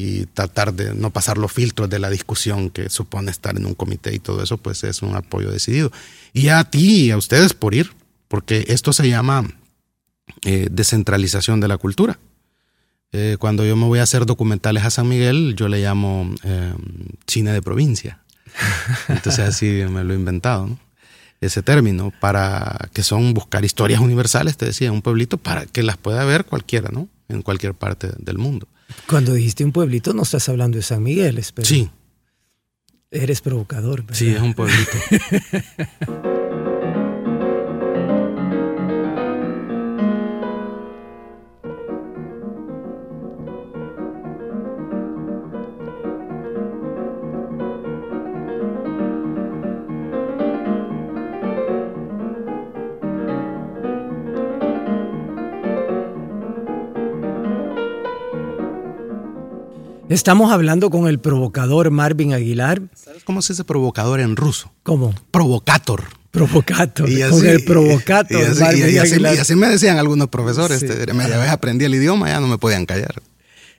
y 0.00 0.26
tratar 0.26 0.72
de 0.72 0.94
no 0.94 1.10
pasar 1.10 1.36
los 1.36 1.52
filtros 1.52 1.90
de 1.90 1.98
la 1.98 2.08
discusión 2.08 2.70
que 2.70 2.88
supone 2.88 3.30
estar 3.30 3.56
en 3.56 3.66
un 3.66 3.74
comité 3.74 4.14
y 4.14 4.18
todo 4.18 4.42
eso, 4.42 4.56
pues 4.56 4.82
es 4.84 5.02
un 5.02 5.14
apoyo 5.14 5.50
decidido. 5.50 5.92
Y 6.32 6.48
a 6.48 6.64
ti 6.64 7.04
y 7.04 7.10
a 7.10 7.18
ustedes 7.18 7.52
por 7.52 7.74
ir, 7.74 7.92
porque 8.28 8.64
esto 8.68 8.92
se 8.94 9.08
llama 9.08 9.44
eh, 10.44 10.68
descentralización 10.70 11.60
de 11.60 11.68
la 11.68 11.76
cultura. 11.76 12.18
Eh, 13.12 13.36
cuando 13.38 13.66
yo 13.66 13.76
me 13.76 13.86
voy 13.86 13.98
a 13.98 14.04
hacer 14.04 14.24
documentales 14.24 14.84
a 14.84 14.90
San 14.90 15.08
Miguel, 15.08 15.54
yo 15.54 15.68
le 15.68 15.82
llamo 15.82 16.32
eh, 16.44 16.74
cine 17.26 17.52
de 17.52 17.60
provincia. 17.60 18.20
Entonces 19.08 19.40
así 19.40 19.66
me 19.90 20.02
lo 20.02 20.14
he 20.14 20.16
inventado, 20.16 20.78
ese 21.42 21.62
término, 21.62 22.12
para 22.20 22.88
que 22.94 23.02
son 23.02 23.34
buscar 23.34 23.64
historias 23.64 24.00
universales, 24.00 24.56
te 24.56 24.66
decía, 24.66 24.92
un 24.92 25.02
pueblito, 25.02 25.36
para 25.36 25.66
que 25.66 25.82
las 25.82 25.98
pueda 25.98 26.24
ver 26.24 26.46
cualquiera, 26.46 26.88
¿no? 26.90 27.08
En 27.28 27.42
cualquier 27.42 27.74
parte 27.74 28.10
del 28.18 28.38
mundo. 28.38 28.66
Cuando 29.08 29.32
dijiste 29.34 29.64
un 29.64 29.72
pueblito, 29.72 30.12
no 30.12 30.22
estás 30.22 30.48
hablando 30.48 30.76
de 30.76 30.82
San 30.82 31.02
Miguel, 31.02 31.38
espero. 31.38 31.68
Sí. 31.68 31.90
Eres 33.10 33.40
provocador. 33.40 34.02
¿verdad? 34.02 34.16
Sí, 34.16 34.30
es 34.30 34.40
un 34.40 34.54
pueblito. 34.54 34.96
Estamos 60.10 60.50
hablando 60.50 60.90
con 60.90 61.06
el 61.06 61.20
provocador 61.20 61.92
Marvin 61.92 62.34
Aguilar. 62.34 62.82
¿Sabes 62.96 63.22
cómo 63.22 63.42
se 63.42 63.52
dice 63.52 63.62
provocador 63.62 64.18
en 64.18 64.34
ruso? 64.34 64.72
¿Cómo? 64.82 65.14
Provocator. 65.30 66.02
Provocato, 66.32 67.06
y 67.06 67.22
así, 67.22 67.30
con 67.30 67.46
el 67.46 67.64
provocato. 67.64 68.34
Y 68.36 68.98
así, 69.38 69.54
me 69.54 69.68
decían 69.68 69.98
algunos 69.98 70.26
profesores, 70.26 70.82
este, 70.82 71.12
media 71.14 71.38
vez 71.38 71.50
aprendí 71.50 71.84
el 71.84 71.94
idioma, 71.94 72.28
ya 72.28 72.40
no 72.40 72.48
me 72.48 72.58
podían 72.58 72.86
callar. 72.86 73.22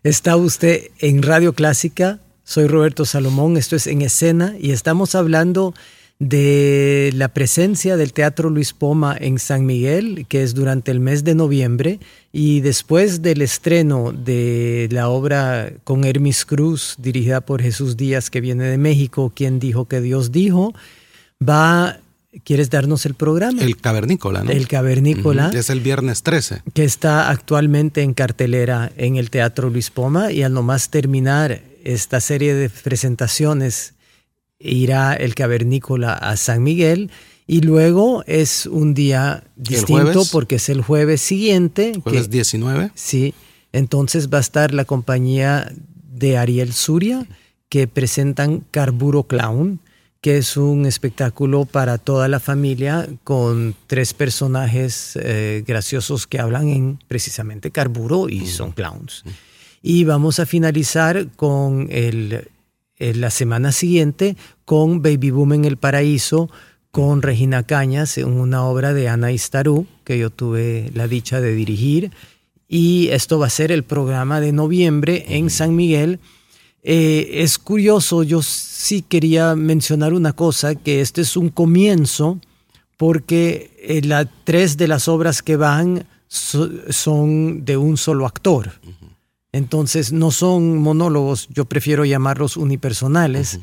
Está 0.04 0.38
usted 0.38 0.91
en 1.00 1.22
Radio 1.22 1.52
Clásica, 1.52 2.20
soy 2.46 2.67
Roberto 2.67 3.04
Salomón, 3.04 3.58
esto 3.58 3.76
es 3.76 3.86
En 3.86 4.02
Escena 4.02 4.56
y 4.58 4.72
estamos 4.72 5.15
hablando 5.15 5.74
de 6.22 7.10
la 7.16 7.30
presencia 7.30 7.98
del 7.98 8.14
Teatro 8.14 8.52
Luis 8.52 8.74
Poma 8.74 9.18
en 9.20 9.40
San 9.40 9.66
Miguel, 9.66 10.28
que 10.30 10.44
es 10.44 10.54
durante 10.54 10.92
el 10.92 11.00
mes 11.00 11.24
de 11.24 11.34
noviembre, 11.34 12.00
y 12.32 12.60
después 12.60 13.24
del 13.24 13.42
estreno 13.42 14.12
de 14.12 14.88
la 14.92 15.10
obra 15.10 15.74
con 15.84 16.06
Hermis 16.06 16.46
Cruz, 16.46 16.96
dirigida 17.00 17.42
por 17.42 17.64
Jesús 17.64 17.98
Díaz, 17.98 18.30
que 18.30 18.40
viene 18.40 18.66
de 18.66 18.78
México, 18.78 19.32
quien 19.36 19.60
dijo 19.60 19.86
que 19.86 20.00
Dios 20.00 20.32
dijo, 20.32 20.74
va 21.42 21.98
¿Quieres 22.46 22.70
darnos 22.70 23.06
el 23.06 23.14
programa? 23.16 23.62
El 23.62 23.76
Cavernícola, 23.76 24.42
¿no? 24.46 24.52
El 24.52 24.66
Cavernícola. 24.70 25.52
Es 25.54 25.70
el 25.70 25.82
viernes 25.82 26.24
13. 26.24 26.62
Que 26.74 26.86
está 26.86 27.30
actualmente 27.30 28.04
en 28.04 28.14
cartelera 28.14 28.90
en 28.96 29.18
el 29.18 29.30
Teatro 29.30 29.70
Luis 29.70 29.90
Poma 29.90 30.32
y 30.32 30.42
al 30.42 30.54
nomás 30.54 30.90
terminar 30.90 31.62
esta 31.84 32.22
serie 32.22 32.54
de 32.54 32.70
presentaciones 32.70 33.96
irá 34.63 35.13
el 35.13 35.36
Cavernícola 35.36 36.13
a 36.13 36.38
San 36.38 36.63
Miguel 36.63 37.12
y 37.47 37.62
luego 37.62 38.24
es 38.28 38.65
un 38.65 38.93
día 38.93 39.43
distinto 39.56 40.24
porque 40.32 40.56
es 40.56 40.69
el 40.69 40.82
jueves 40.82 41.21
siguiente. 41.21 41.93
Jueves 42.04 42.30
19. 42.30 42.91
Sí, 42.95 43.34
entonces 43.74 44.30
va 44.30 44.38
a 44.38 44.41
estar 44.41 44.74
la 44.74 44.86
compañía 44.86 45.71
de 46.12 46.38
Ariel 46.38 46.74
Suria 46.74 47.26
que 47.69 47.88
presentan 47.88 48.63
Carburo 48.71 49.24
Clown 49.24 49.80
que 50.21 50.38
es 50.38 50.56
un 50.56 50.86
espectáculo 50.86 51.65
para 51.65 51.97
toda 51.97 52.28
la 52.28 52.39
familia 52.39 53.08
con 53.24 53.76
tres 53.88 54.13
personajes 54.13 55.17
eh, 55.19 55.63
graciosos 55.65 56.28
que 56.28 56.39
hablan 56.39 56.69
en 56.69 57.00
precisamente 57.08 57.71
carburo 57.71 58.30
y 58.30 58.45
son 58.45 58.71
clowns. 58.71 59.24
Y 59.82 60.04
vamos 60.04 60.39
a 60.39 60.45
finalizar 60.45 61.28
con 61.36 61.88
el, 61.89 62.47
la 63.16 63.32
semana 63.32 63.72
siguiente 63.72 64.38
con 64.66 65.02
Baby 65.02 65.32
Boom 65.32 65.54
en 65.54 65.66
el 65.66 65.78
Paraíso 65.78 66.50
con 66.92 67.22
Regina 67.22 67.64
Cañas 67.64 68.18
en 68.18 68.30
una 68.30 68.64
obra 68.64 68.94
de 68.94 69.10
Ana 69.10 69.32
Istarú 69.32 69.88
que 70.04 70.18
yo 70.18 70.30
tuve 70.30 70.92
la 70.94 71.08
dicha 71.08 71.42
de 71.42 71.54
dirigir. 71.54 72.12
Y 72.68 73.10
esto 73.10 73.40
va 73.40 73.48
a 73.48 73.50
ser 73.50 73.72
el 73.72 73.84
programa 73.84 74.40
de 74.40 74.52
noviembre 74.52 75.26
en 75.30 75.50
San 75.50 75.76
Miguel 75.76 76.20
eh, 76.84 77.44
es 77.44 77.60
curioso, 77.60 78.24
yo 78.24 78.42
sí 78.42 79.04
quería 79.04 79.56
mencionar 79.56 80.14
una 80.14 80.34
cosa, 80.34 80.76
que 80.76 81.02
este 81.02 81.22
es 81.22 81.38
un 81.38 81.50
comienzo, 81.50 82.40
porque 82.98 83.72
eh, 83.82 84.02
la, 84.04 84.26
tres 84.44 84.78
de 84.78 84.88
las 84.88 85.08
obras 85.08 85.44
que 85.44 85.58
van 85.58 86.08
son 86.28 87.66
de 87.66 87.76
un 87.76 87.98
solo 87.98 88.26
actor. 88.26 88.72
Entonces 89.54 90.12
no 90.12 90.32
son 90.32 90.78
monólogos, 90.78 91.50
yo 91.50 91.66
prefiero 91.66 92.06
llamarlos 92.06 92.56
unipersonales, 92.56 93.60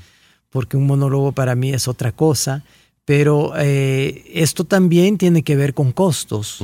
porque 0.51 0.77
un 0.77 0.87
monólogo 0.87 1.33
para 1.33 1.55
mí 1.55 1.73
es 1.73 1.89
otra 1.89 2.13
cosa, 2.13 2.65
pero 3.05 3.55
eh, 3.57 4.25
esto 4.35 4.65
también 4.65 5.17
tiene 5.17 5.43
que 5.43 5.57
ver 5.57 5.73
con 5.73 5.93
costos. 5.93 6.63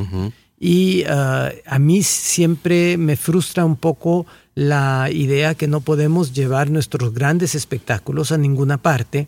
Y 0.58 1.04
ah, 1.04 1.50
a 1.66 1.78
mí 1.78 2.02
siempre 2.02 2.98
me 2.98 3.16
frustra 3.16 3.64
un 3.64 3.76
poco 3.76 4.26
la 4.54 5.08
idea 5.10 5.54
que 5.54 5.68
no 5.68 5.80
podemos 5.80 6.32
llevar 6.32 6.70
nuestros 6.70 7.12
grandes 7.12 7.54
espectáculos 7.54 8.30
a 8.30 8.38
ninguna 8.38 8.78
parte 8.78 9.26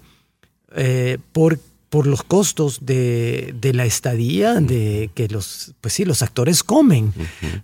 eh, 0.74 1.18
por, 1.32 1.58
por 1.88 2.06
los 2.06 2.22
costos 2.22 2.84
de, 2.84 3.54
la 3.74 3.84
estadía, 3.84 4.54
de 4.54 5.10
que 5.14 5.28
los, 5.28 5.74
pues 5.80 5.94
sí, 5.94 6.04
los 6.04 6.22
actores 6.22 6.62
comen, 6.62 7.12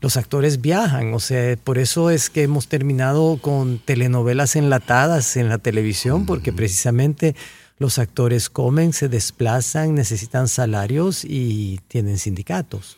los 0.00 0.16
actores 0.16 0.60
viajan, 0.60 1.12
o 1.14 1.20
sea, 1.20 1.56
por 1.56 1.78
eso 1.78 2.10
es 2.10 2.30
que 2.30 2.42
hemos 2.42 2.68
terminado 2.68 3.38
con 3.40 3.78
telenovelas 3.78 4.56
enlatadas 4.56 5.36
en 5.36 5.48
la 5.48 5.58
televisión, 5.58 6.24
porque 6.24 6.52
precisamente 6.52 7.34
los 7.78 7.98
actores 7.98 8.48
comen, 8.48 8.92
se 8.92 9.08
desplazan, 9.08 9.94
necesitan 9.94 10.48
salarios 10.48 11.24
y 11.24 11.80
tienen 11.88 12.16
sindicatos. 12.18 12.96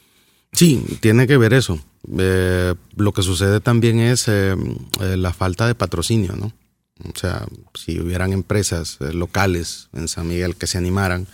Sí, 0.52 0.84
tiene 1.00 1.26
que 1.26 1.36
ver 1.36 1.52
eso. 1.54 1.78
Eh, 2.18 2.74
lo 2.96 3.12
que 3.12 3.22
sucede 3.22 3.60
también 3.60 3.98
es 3.98 4.28
eh, 4.28 4.54
eh, 5.00 5.16
la 5.16 5.32
falta 5.32 5.66
de 5.66 5.74
patrocinio, 5.74 6.36
¿no? 6.36 6.52
O 7.02 7.18
sea, 7.18 7.46
si 7.74 7.98
hubieran 7.98 8.32
empresas 8.32 8.98
locales 9.00 9.88
en 9.92 10.06
San 10.06 10.28
Miguel 10.28 10.54
que 10.54 10.66
se 10.66 10.78
animaran, 10.78 11.26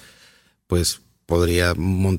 pues 0.67 1.01
podría, 1.27 1.75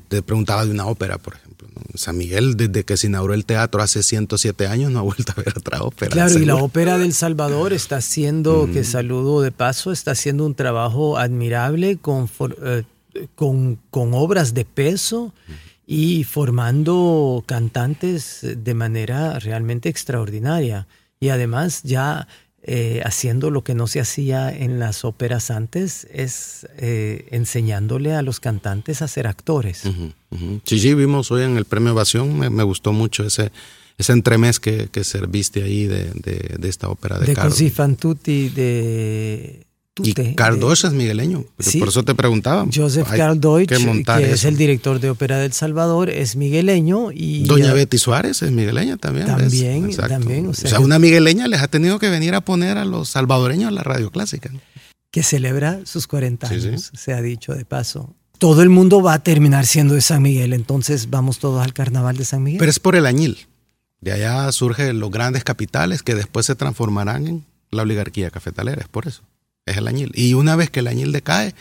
te 0.08 0.22
preguntaba 0.22 0.64
de 0.64 0.70
una 0.70 0.86
ópera, 0.86 1.18
por 1.18 1.34
ejemplo. 1.34 1.68
San 1.94 2.16
Miguel, 2.16 2.56
desde 2.56 2.84
que 2.84 2.96
se 2.96 3.08
inauguró 3.08 3.34
el 3.34 3.44
teatro 3.44 3.82
hace 3.82 4.02
107 4.02 4.66
años, 4.66 4.90
no 4.90 5.00
ha 5.00 5.02
vuelto 5.02 5.32
a 5.36 5.40
ver 5.42 5.52
otra 5.56 5.82
ópera. 5.82 6.10
Claro, 6.10 6.38
y 6.38 6.44
la 6.44 6.56
ópera 6.56 6.98
del 6.98 7.12
Salvador 7.12 7.72
está 7.72 7.96
haciendo, 7.96 8.68
que 8.72 8.84
saludo 8.84 9.42
de 9.42 9.52
paso, 9.52 9.92
está 9.92 10.12
haciendo 10.12 10.46
un 10.46 10.54
trabajo 10.54 11.18
admirable 11.18 11.98
con, 11.98 12.28
con, 13.34 13.78
con 13.90 14.14
obras 14.14 14.54
de 14.54 14.64
peso 14.64 15.34
y 15.86 16.24
formando 16.24 17.44
cantantes 17.46 18.40
de 18.42 18.74
manera 18.74 19.38
realmente 19.38 19.88
extraordinaria. 19.88 20.86
Y 21.20 21.28
además 21.28 21.82
ya 21.82 22.28
eh, 22.64 23.00
haciendo 23.04 23.50
lo 23.50 23.64
que 23.64 23.74
no 23.74 23.88
se 23.88 24.00
hacía 24.00 24.56
en 24.56 24.78
las 24.78 25.04
óperas 25.04 25.50
antes, 25.50 26.06
es 26.12 26.68
eh, 26.78 27.26
enseñándole 27.32 28.14
a 28.14 28.22
los 28.22 28.38
cantantes 28.38 29.02
a 29.02 29.08
ser 29.08 29.26
actores. 29.26 29.82
Sí, 30.64 30.78
sí, 30.78 30.94
vimos 30.94 31.30
hoy 31.32 31.42
en 31.42 31.56
el 31.56 31.64
Premio 31.64 31.90
Evasión, 31.90 32.38
me, 32.38 32.62
gustó 32.62 32.92
mucho 32.92 33.24
ese, 33.24 33.50
ese 33.98 34.12
entremés 34.12 34.60
que, 34.60 34.88
que 34.92 35.02
serviste 35.02 35.64
ahí 35.64 35.86
de, 35.86 36.12
de, 36.14 36.68
esta 36.68 36.88
ópera 36.88 37.18
de, 37.18 37.26
de 37.26 37.34
Così 37.34 37.68
fan 37.70 37.96
tutti 37.96 38.48
de 38.48 39.66
y 40.00 40.14
Carl 40.34 40.58
Deutsch 40.58 40.86
es 40.86 40.92
migueleño, 40.92 41.44
por 41.78 41.88
eso 41.88 42.02
te 42.02 42.14
preguntaba. 42.14 42.66
Joseph 42.72 43.08
Carl 43.14 43.38
Deutsch, 43.38 43.68
que, 43.68 44.32
es 44.32 44.44
el 44.46 44.56
director 44.56 45.00
de 45.00 45.10
ópera 45.10 45.36
del 45.36 45.52
Salvador, 45.52 46.08
es 46.08 46.34
migueleño. 46.34 47.12
y 47.12 47.44
Doña 47.44 47.74
Betty 47.74 47.98
Suárez 47.98 48.40
es 48.40 48.52
migueleña 48.52 48.96
también. 48.96 49.26
También, 49.26 49.94
también. 49.94 50.46
O 50.46 50.54
sea, 50.54 50.80
una 50.80 50.98
migueleña 50.98 51.46
les 51.46 51.60
ha 51.60 51.68
tenido 51.68 51.98
que 51.98 52.08
venir 52.08 52.34
a 52.34 52.40
poner 52.40 52.78
a 52.78 52.86
los 52.86 53.10
salvadoreños 53.10 53.70
la 53.70 53.82
radio 53.82 54.10
clásica. 54.10 54.50
Que 55.10 55.22
celebra 55.22 55.80
sus 55.84 56.06
40 56.06 56.48
años, 56.48 56.90
se 56.94 57.12
ha 57.12 57.20
dicho 57.20 57.54
de 57.54 57.66
paso. 57.66 58.14
Todo 58.38 58.62
el 58.62 58.70
mundo 58.70 59.02
va 59.02 59.12
a 59.12 59.22
terminar 59.22 59.66
siendo 59.66 59.92
de 59.92 60.00
San 60.00 60.22
Miguel, 60.22 60.54
entonces 60.54 61.10
vamos 61.10 61.38
todos 61.38 61.62
al 61.62 61.74
carnaval 61.74 62.16
de 62.16 62.24
San 62.24 62.42
Miguel. 62.42 62.58
Pero 62.58 62.70
es 62.70 62.80
por 62.80 62.96
el 62.96 63.04
añil. 63.04 63.46
De 64.00 64.12
allá 64.12 64.50
surgen 64.52 64.98
los 64.98 65.10
grandes 65.10 65.44
capitales 65.44 66.02
que 66.02 66.14
después 66.14 66.46
se 66.46 66.54
transformarán 66.54 67.26
en 67.26 67.44
la 67.70 67.82
oligarquía 67.82 68.30
cafetalera, 68.30 68.80
es 68.80 68.88
por 68.88 69.06
eso 69.06 69.22
es 69.66 69.76
el 69.76 69.88
añil. 69.88 70.12
Y 70.14 70.34
una 70.34 70.56
vez 70.56 70.70
que 70.70 70.80
el 70.80 70.88
añil 70.88 71.12
decae, 71.12 71.54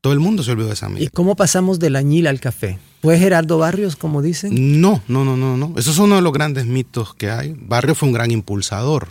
todo 0.00 0.12
el 0.12 0.20
mundo 0.20 0.42
se 0.42 0.52
olvidó 0.52 0.68
de 0.68 0.76
San 0.76 0.92
Miguel. 0.92 1.08
¿Y 1.08 1.10
cómo 1.10 1.36
pasamos 1.36 1.78
del 1.78 1.96
añil 1.96 2.26
al 2.26 2.40
café? 2.40 2.78
¿Fue 3.02 3.18
Gerardo 3.18 3.58
Barrios, 3.58 3.96
como 3.96 4.22
dicen? 4.22 4.80
No, 4.80 5.02
no, 5.08 5.24
no, 5.24 5.36
no, 5.36 5.56
no. 5.56 5.74
Eso 5.76 5.90
es 5.90 5.98
uno 5.98 6.16
de 6.16 6.22
los 6.22 6.32
grandes 6.32 6.66
mitos 6.66 7.14
que 7.14 7.30
hay. 7.30 7.56
Barrios 7.58 7.98
fue 7.98 8.08
un 8.08 8.14
gran 8.14 8.30
impulsador, 8.30 9.08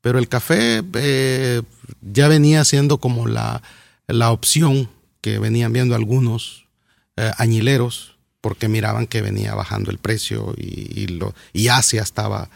pero 0.00 0.18
el 0.18 0.28
café 0.28 0.82
eh, 0.94 1.62
ya 2.00 2.28
venía 2.28 2.64
siendo 2.64 2.98
como 2.98 3.26
la, 3.26 3.62
la, 4.06 4.30
opción 4.30 4.88
que 5.20 5.38
venían 5.38 5.72
viendo 5.72 5.94
algunos 5.94 6.66
eh, 7.16 7.30
añileros, 7.38 8.16
porque 8.40 8.68
miraban 8.68 9.06
que 9.06 9.22
venía 9.22 9.54
bajando 9.54 9.90
el 9.90 9.98
precio 9.98 10.54
y, 10.56 11.00
y, 11.00 11.06
lo, 11.06 11.34
y 11.52 11.68
Asia 11.68 12.02
estaba 12.02 12.50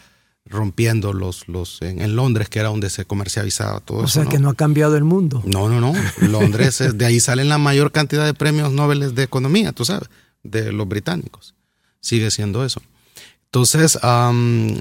rompiendo 0.48 1.12
los, 1.12 1.48
los 1.48 1.80
en, 1.82 2.16
Londres, 2.16 2.48
que 2.48 2.58
era 2.58 2.68
donde 2.68 2.90
se 2.90 3.04
comercializaba 3.04 3.80
todo 3.80 3.98
eso. 3.98 4.20
O 4.20 4.22
sea 4.22 4.26
que 4.26 4.38
no 4.38 4.50
ha 4.50 4.54
cambiado 4.54 4.96
el 4.96 5.04
mundo. 5.04 5.42
No, 5.44 5.68
no, 5.68 5.80
no. 5.80 5.92
Londres, 6.28 6.80
es, 6.80 6.96
de 6.96 7.06
ahí 7.06 7.20
salen 7.20 7.48
la 7.48 7.58
mayor 7.58 7.92
cantidad 7.92 8.24
de 8.24 8.34
premios 8.34 8.72
Nobel 8.72 9.14
de 9.14 9.22
economía, 9.22 9.72
tú 9.72 9.84
sabes, 9.84 10.08
de 10.42 10.72
los 10.72 10.88
británicos. 10.88 11.54
Sigue 12.00 12.30
siendo 12.30 12.64
eso. 12.64 12.82
Entonces, 13.46 13.98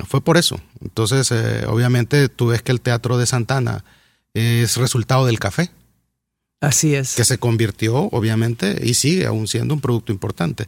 fue 0.07 0.21
por 0.21 0.37
eso. 0.37 0.59
Entonces, 0.81 1.31
eh, 1.31 1.65
obviamente, 1.67 2.27
tú 2.27 2.47
ves 2.47 2.61
que 2.61 2.71
el 2.71 2.81
Teatro 2.81 3.17
de 3.17 3.25
Santana 3.25 3.85
es 4.33 4.75
resultado 4.77 5.25
del 5.25 5.39
café. 5.39 5.71
Así 6.59 6.95
es. 6.95 7.15
Que 7.15 7.23
se 7.23 7.37
convirtió, 7.37 7.95
obviamente, 8.11 8.79
y 8.83 8.95
sigue 8.95 9.25
aún 9.25 9.47
siendo 9.47 9.73
un 9.73 9.81
producto 9.81 10.11
importante 10.11 10.67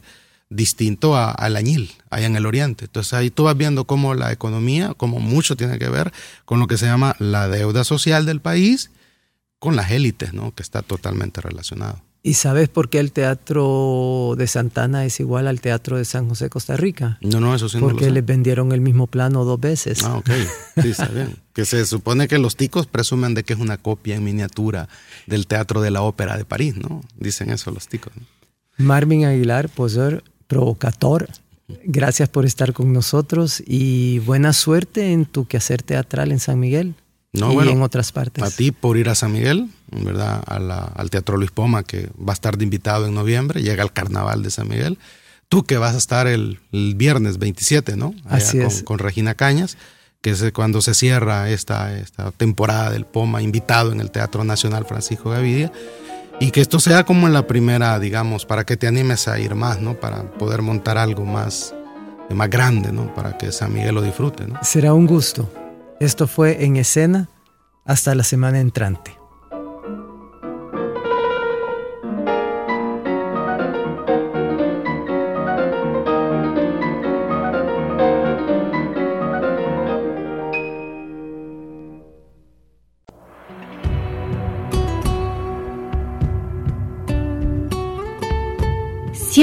distinto 0.50 1.16
al 1.16 1.56
añil, 1.56 1.92
allá 2.10 2.26
en 2.26 2.36
el 2.36 2.44
oriente. 2.44 2.84
Entonces 2.86 3.14
ahí 3.14 3.30
tú 3.30 3.44
vas 3.44 3.56
viendo 3.56 3.84
cómo 3.84 4.14
la 4.14 4.32
economía, 4.32 4.94
como 4.94 5.20
mucho 5.20 5.56
tiene 5.56 5.78
que 5.78 5.88
ver 5.88 6.12
con 6.44 6.58
lo 6.58 6.66
que 6.66 6.76
se 6.76 6.86
llama 6.86 7.16
la 7.18 7.48
deuda 7.48 7.84
social 7.84 8.26
del 8.26 8.40
país, 8.40 8.90
con 9.60 9.76
las 9.76 9.90
élites, 9.92 10.34
¿no? 10.34 10.52
que 10.54 10.62
está 10.62 10.82
totalmente 10.82 11.40
relacionado. 11.40 12.02
¿Y 12.22 12.34
sabes 12.34 12.68
por 12.68 12.90
qué 12.90 12.98
el 12.98 13.12
teatro 13.12 14.34
de 14.36 14.46
Santana 14.46 15.06
es 15.06 15.20
igual 15.20 15.46
al 15.46 15.62
teatro 15.62 15.96
de 15.96 16.04
San 16.04 16.28
José, 16.28 16.50
Costa 16.50 16.76
Rica? 16.76 17.16
No, 17.22 17.40
no, 17.40 17.54
eso 17.54 17.70
sí 17.70 17.78
Porque 17.78 18.02
no 18.02 18.08
lo 18.08 18.14
les 18.16 18.26
vendieron 18.26 18.72
el 18.72 18.82
mismo 18.82 19.06
plano 19.06 19.44
dos 19.46 19.58
veces. 19.58 20.04
Ah, 20.04 20.16
ok. 20.18 20.28
Sí, 20.82 20.90
está 20.90 21.06
bien. 21.14 21.36
que 21.54 21.64
se 21.64 21.86
supone 21.86 22.28
que 22.28 22.36
los 22.36 22.56
ticos 22.56 22.86
presumen 22.86 23.32
de 23.32 23.42
que 23.42 23.54
es 23.54 23.58
una 23.58 23.78
copia 23.78 24.16
en 24.16 24.24
miniatura 24.24 24.90
del 25.26 25.46
Teatro 25.46 25.80
de 25.80 25.90
la 25.90 26.02
Ópera 26.02 26.36
de 26.36 26.44
París, 26.44 26.76
¿no? 26.76 27.00
Dicen 27.16 27.48
eso 27.48 27.70
los 27.70 27.88
ticos. 27.88 28.12
Marvin 28.76 29.24
Aguilar, 29.24 29.70
poseur, 29.70 30.22
provocator, 30.50 31.28
gracias 31.84 32.28
por 32.28 32.44
estar 32.44 32.72
con 32.72 32.92
nosotros 32.92 33.62
y 33.64 34.18
buena 34.18 34.52
suerte 34.52 35.12
en 35.12 35.24
tu 35.24 35.46
quehacer 35.46 35.82
teatral 35.82 36.32
en 36.32 36.40
San 36.40 36.58
Miguel 36.58 36.94
No, 37.32 37.52
y 37.52 37.54
bueno, 37.54 37.70
en 37.70 37.82
otras 37.82 38.10
partes. 38.10 38.42
A 38.42 38.50
ti 38.50 38.72
por 38.72 38.96
ir 38.96 39.08
a 39.08 39.14
San 39.14 39.30
Miguel, 39.32 39.68
¿verdad? 39.92 40.42
A 40.46 40.58
la- 40.58 40.80
al 40.96 41.08
Teatro 41.10 41.36
Luis 41.36 41.52
Poma, 41.52 41.84
que 41.84 42.08
va 42.18 42.32
a 42.32 42.38
estar 42.38 42.58
de 42.58 42.64
invitado 42.64 43.06
en 43.06 43.14
noviembre, 43.14 43.62
llega 43.62 43.84
el 43.84 43.92
Carnaval 43.92 44.42
de 44.42 44.50
San 44.50 44.68
Miguel. 44.68 44.98
Tú 45.48 45.62
que 45.64 45.78
vas 45.78 45.94
a 45.94 45.98
estar 45.98 46.26
el, 46.26 46.58
el 46.72 46.94
viernes 46.96 47.38
27, 47.38 47.96
¿no? 47.96 48.14
Allá 48.24 48.36
Así 48.48 48.58
con, 48.58 48.66
es. 48.66 48.82
con 48.82 48.98
Regina 48.98 49.34
Cañas, 49.34 49.76
que 50.20 50.30
es 50.30 50.44
cuando 50.52 50.82
se 50.82 50.92
cierra 50.94 51.48
esta, 51.50 51.96
esta 51.98 52.32
temporada 52.32 52.90
del 52.90 53.04
Poma, 53.06 53.42
invitado 53.42 53.92
en 53.92 54.00
el 54.00 54.10
Teatro 54.10 54.42
Nacional 54.44 54.84
Francisco 54.86 55.30
Gavidia. 55.30 55.70
Y 56.42 56.52
que 56.52 56.62
esto 56.62 56.80
sea 56.80 57.04
como 57.04 57.26
en 57.26 57.34
la 57.34 57.46
primera, 57.46 57.98
digamos, 57.98 58.46
para 58.46 58.64
que 58.64 58.78
te 58.78 58.86
animes 58.86 59.28
a 59.28 59.38
ir 59.38 59.54
más, 59.54 59.80
¿no? 59.82 60.00
Para 60.00 60.22
poder 60.22 60.62
montar 60.62 60.96
algo 60.96 61.26
más, 61.26 61.74
más 62.30 62.48
grande, 62.48 62.92
¿no? 62.92 63.14
Para 63.14 63.36
que 63.36 63.52
San 63.52 63.74
Miguel 63.74 63.94
lo 63.94 64.00
disfrute, 64.02 64.46
¿no? 64.46 64.58
Será 64.62 64.94
un 64.94 65.06
gusto. 65.06 65.52
Esto 66.00 66.26
fue 66.26 66.64
en 66.64 66.76
escena 66.76 67.28
hasta 67.84 68.14
la 68.14 68.24
semana 68.24 68.58
entrante. 68.58 69.19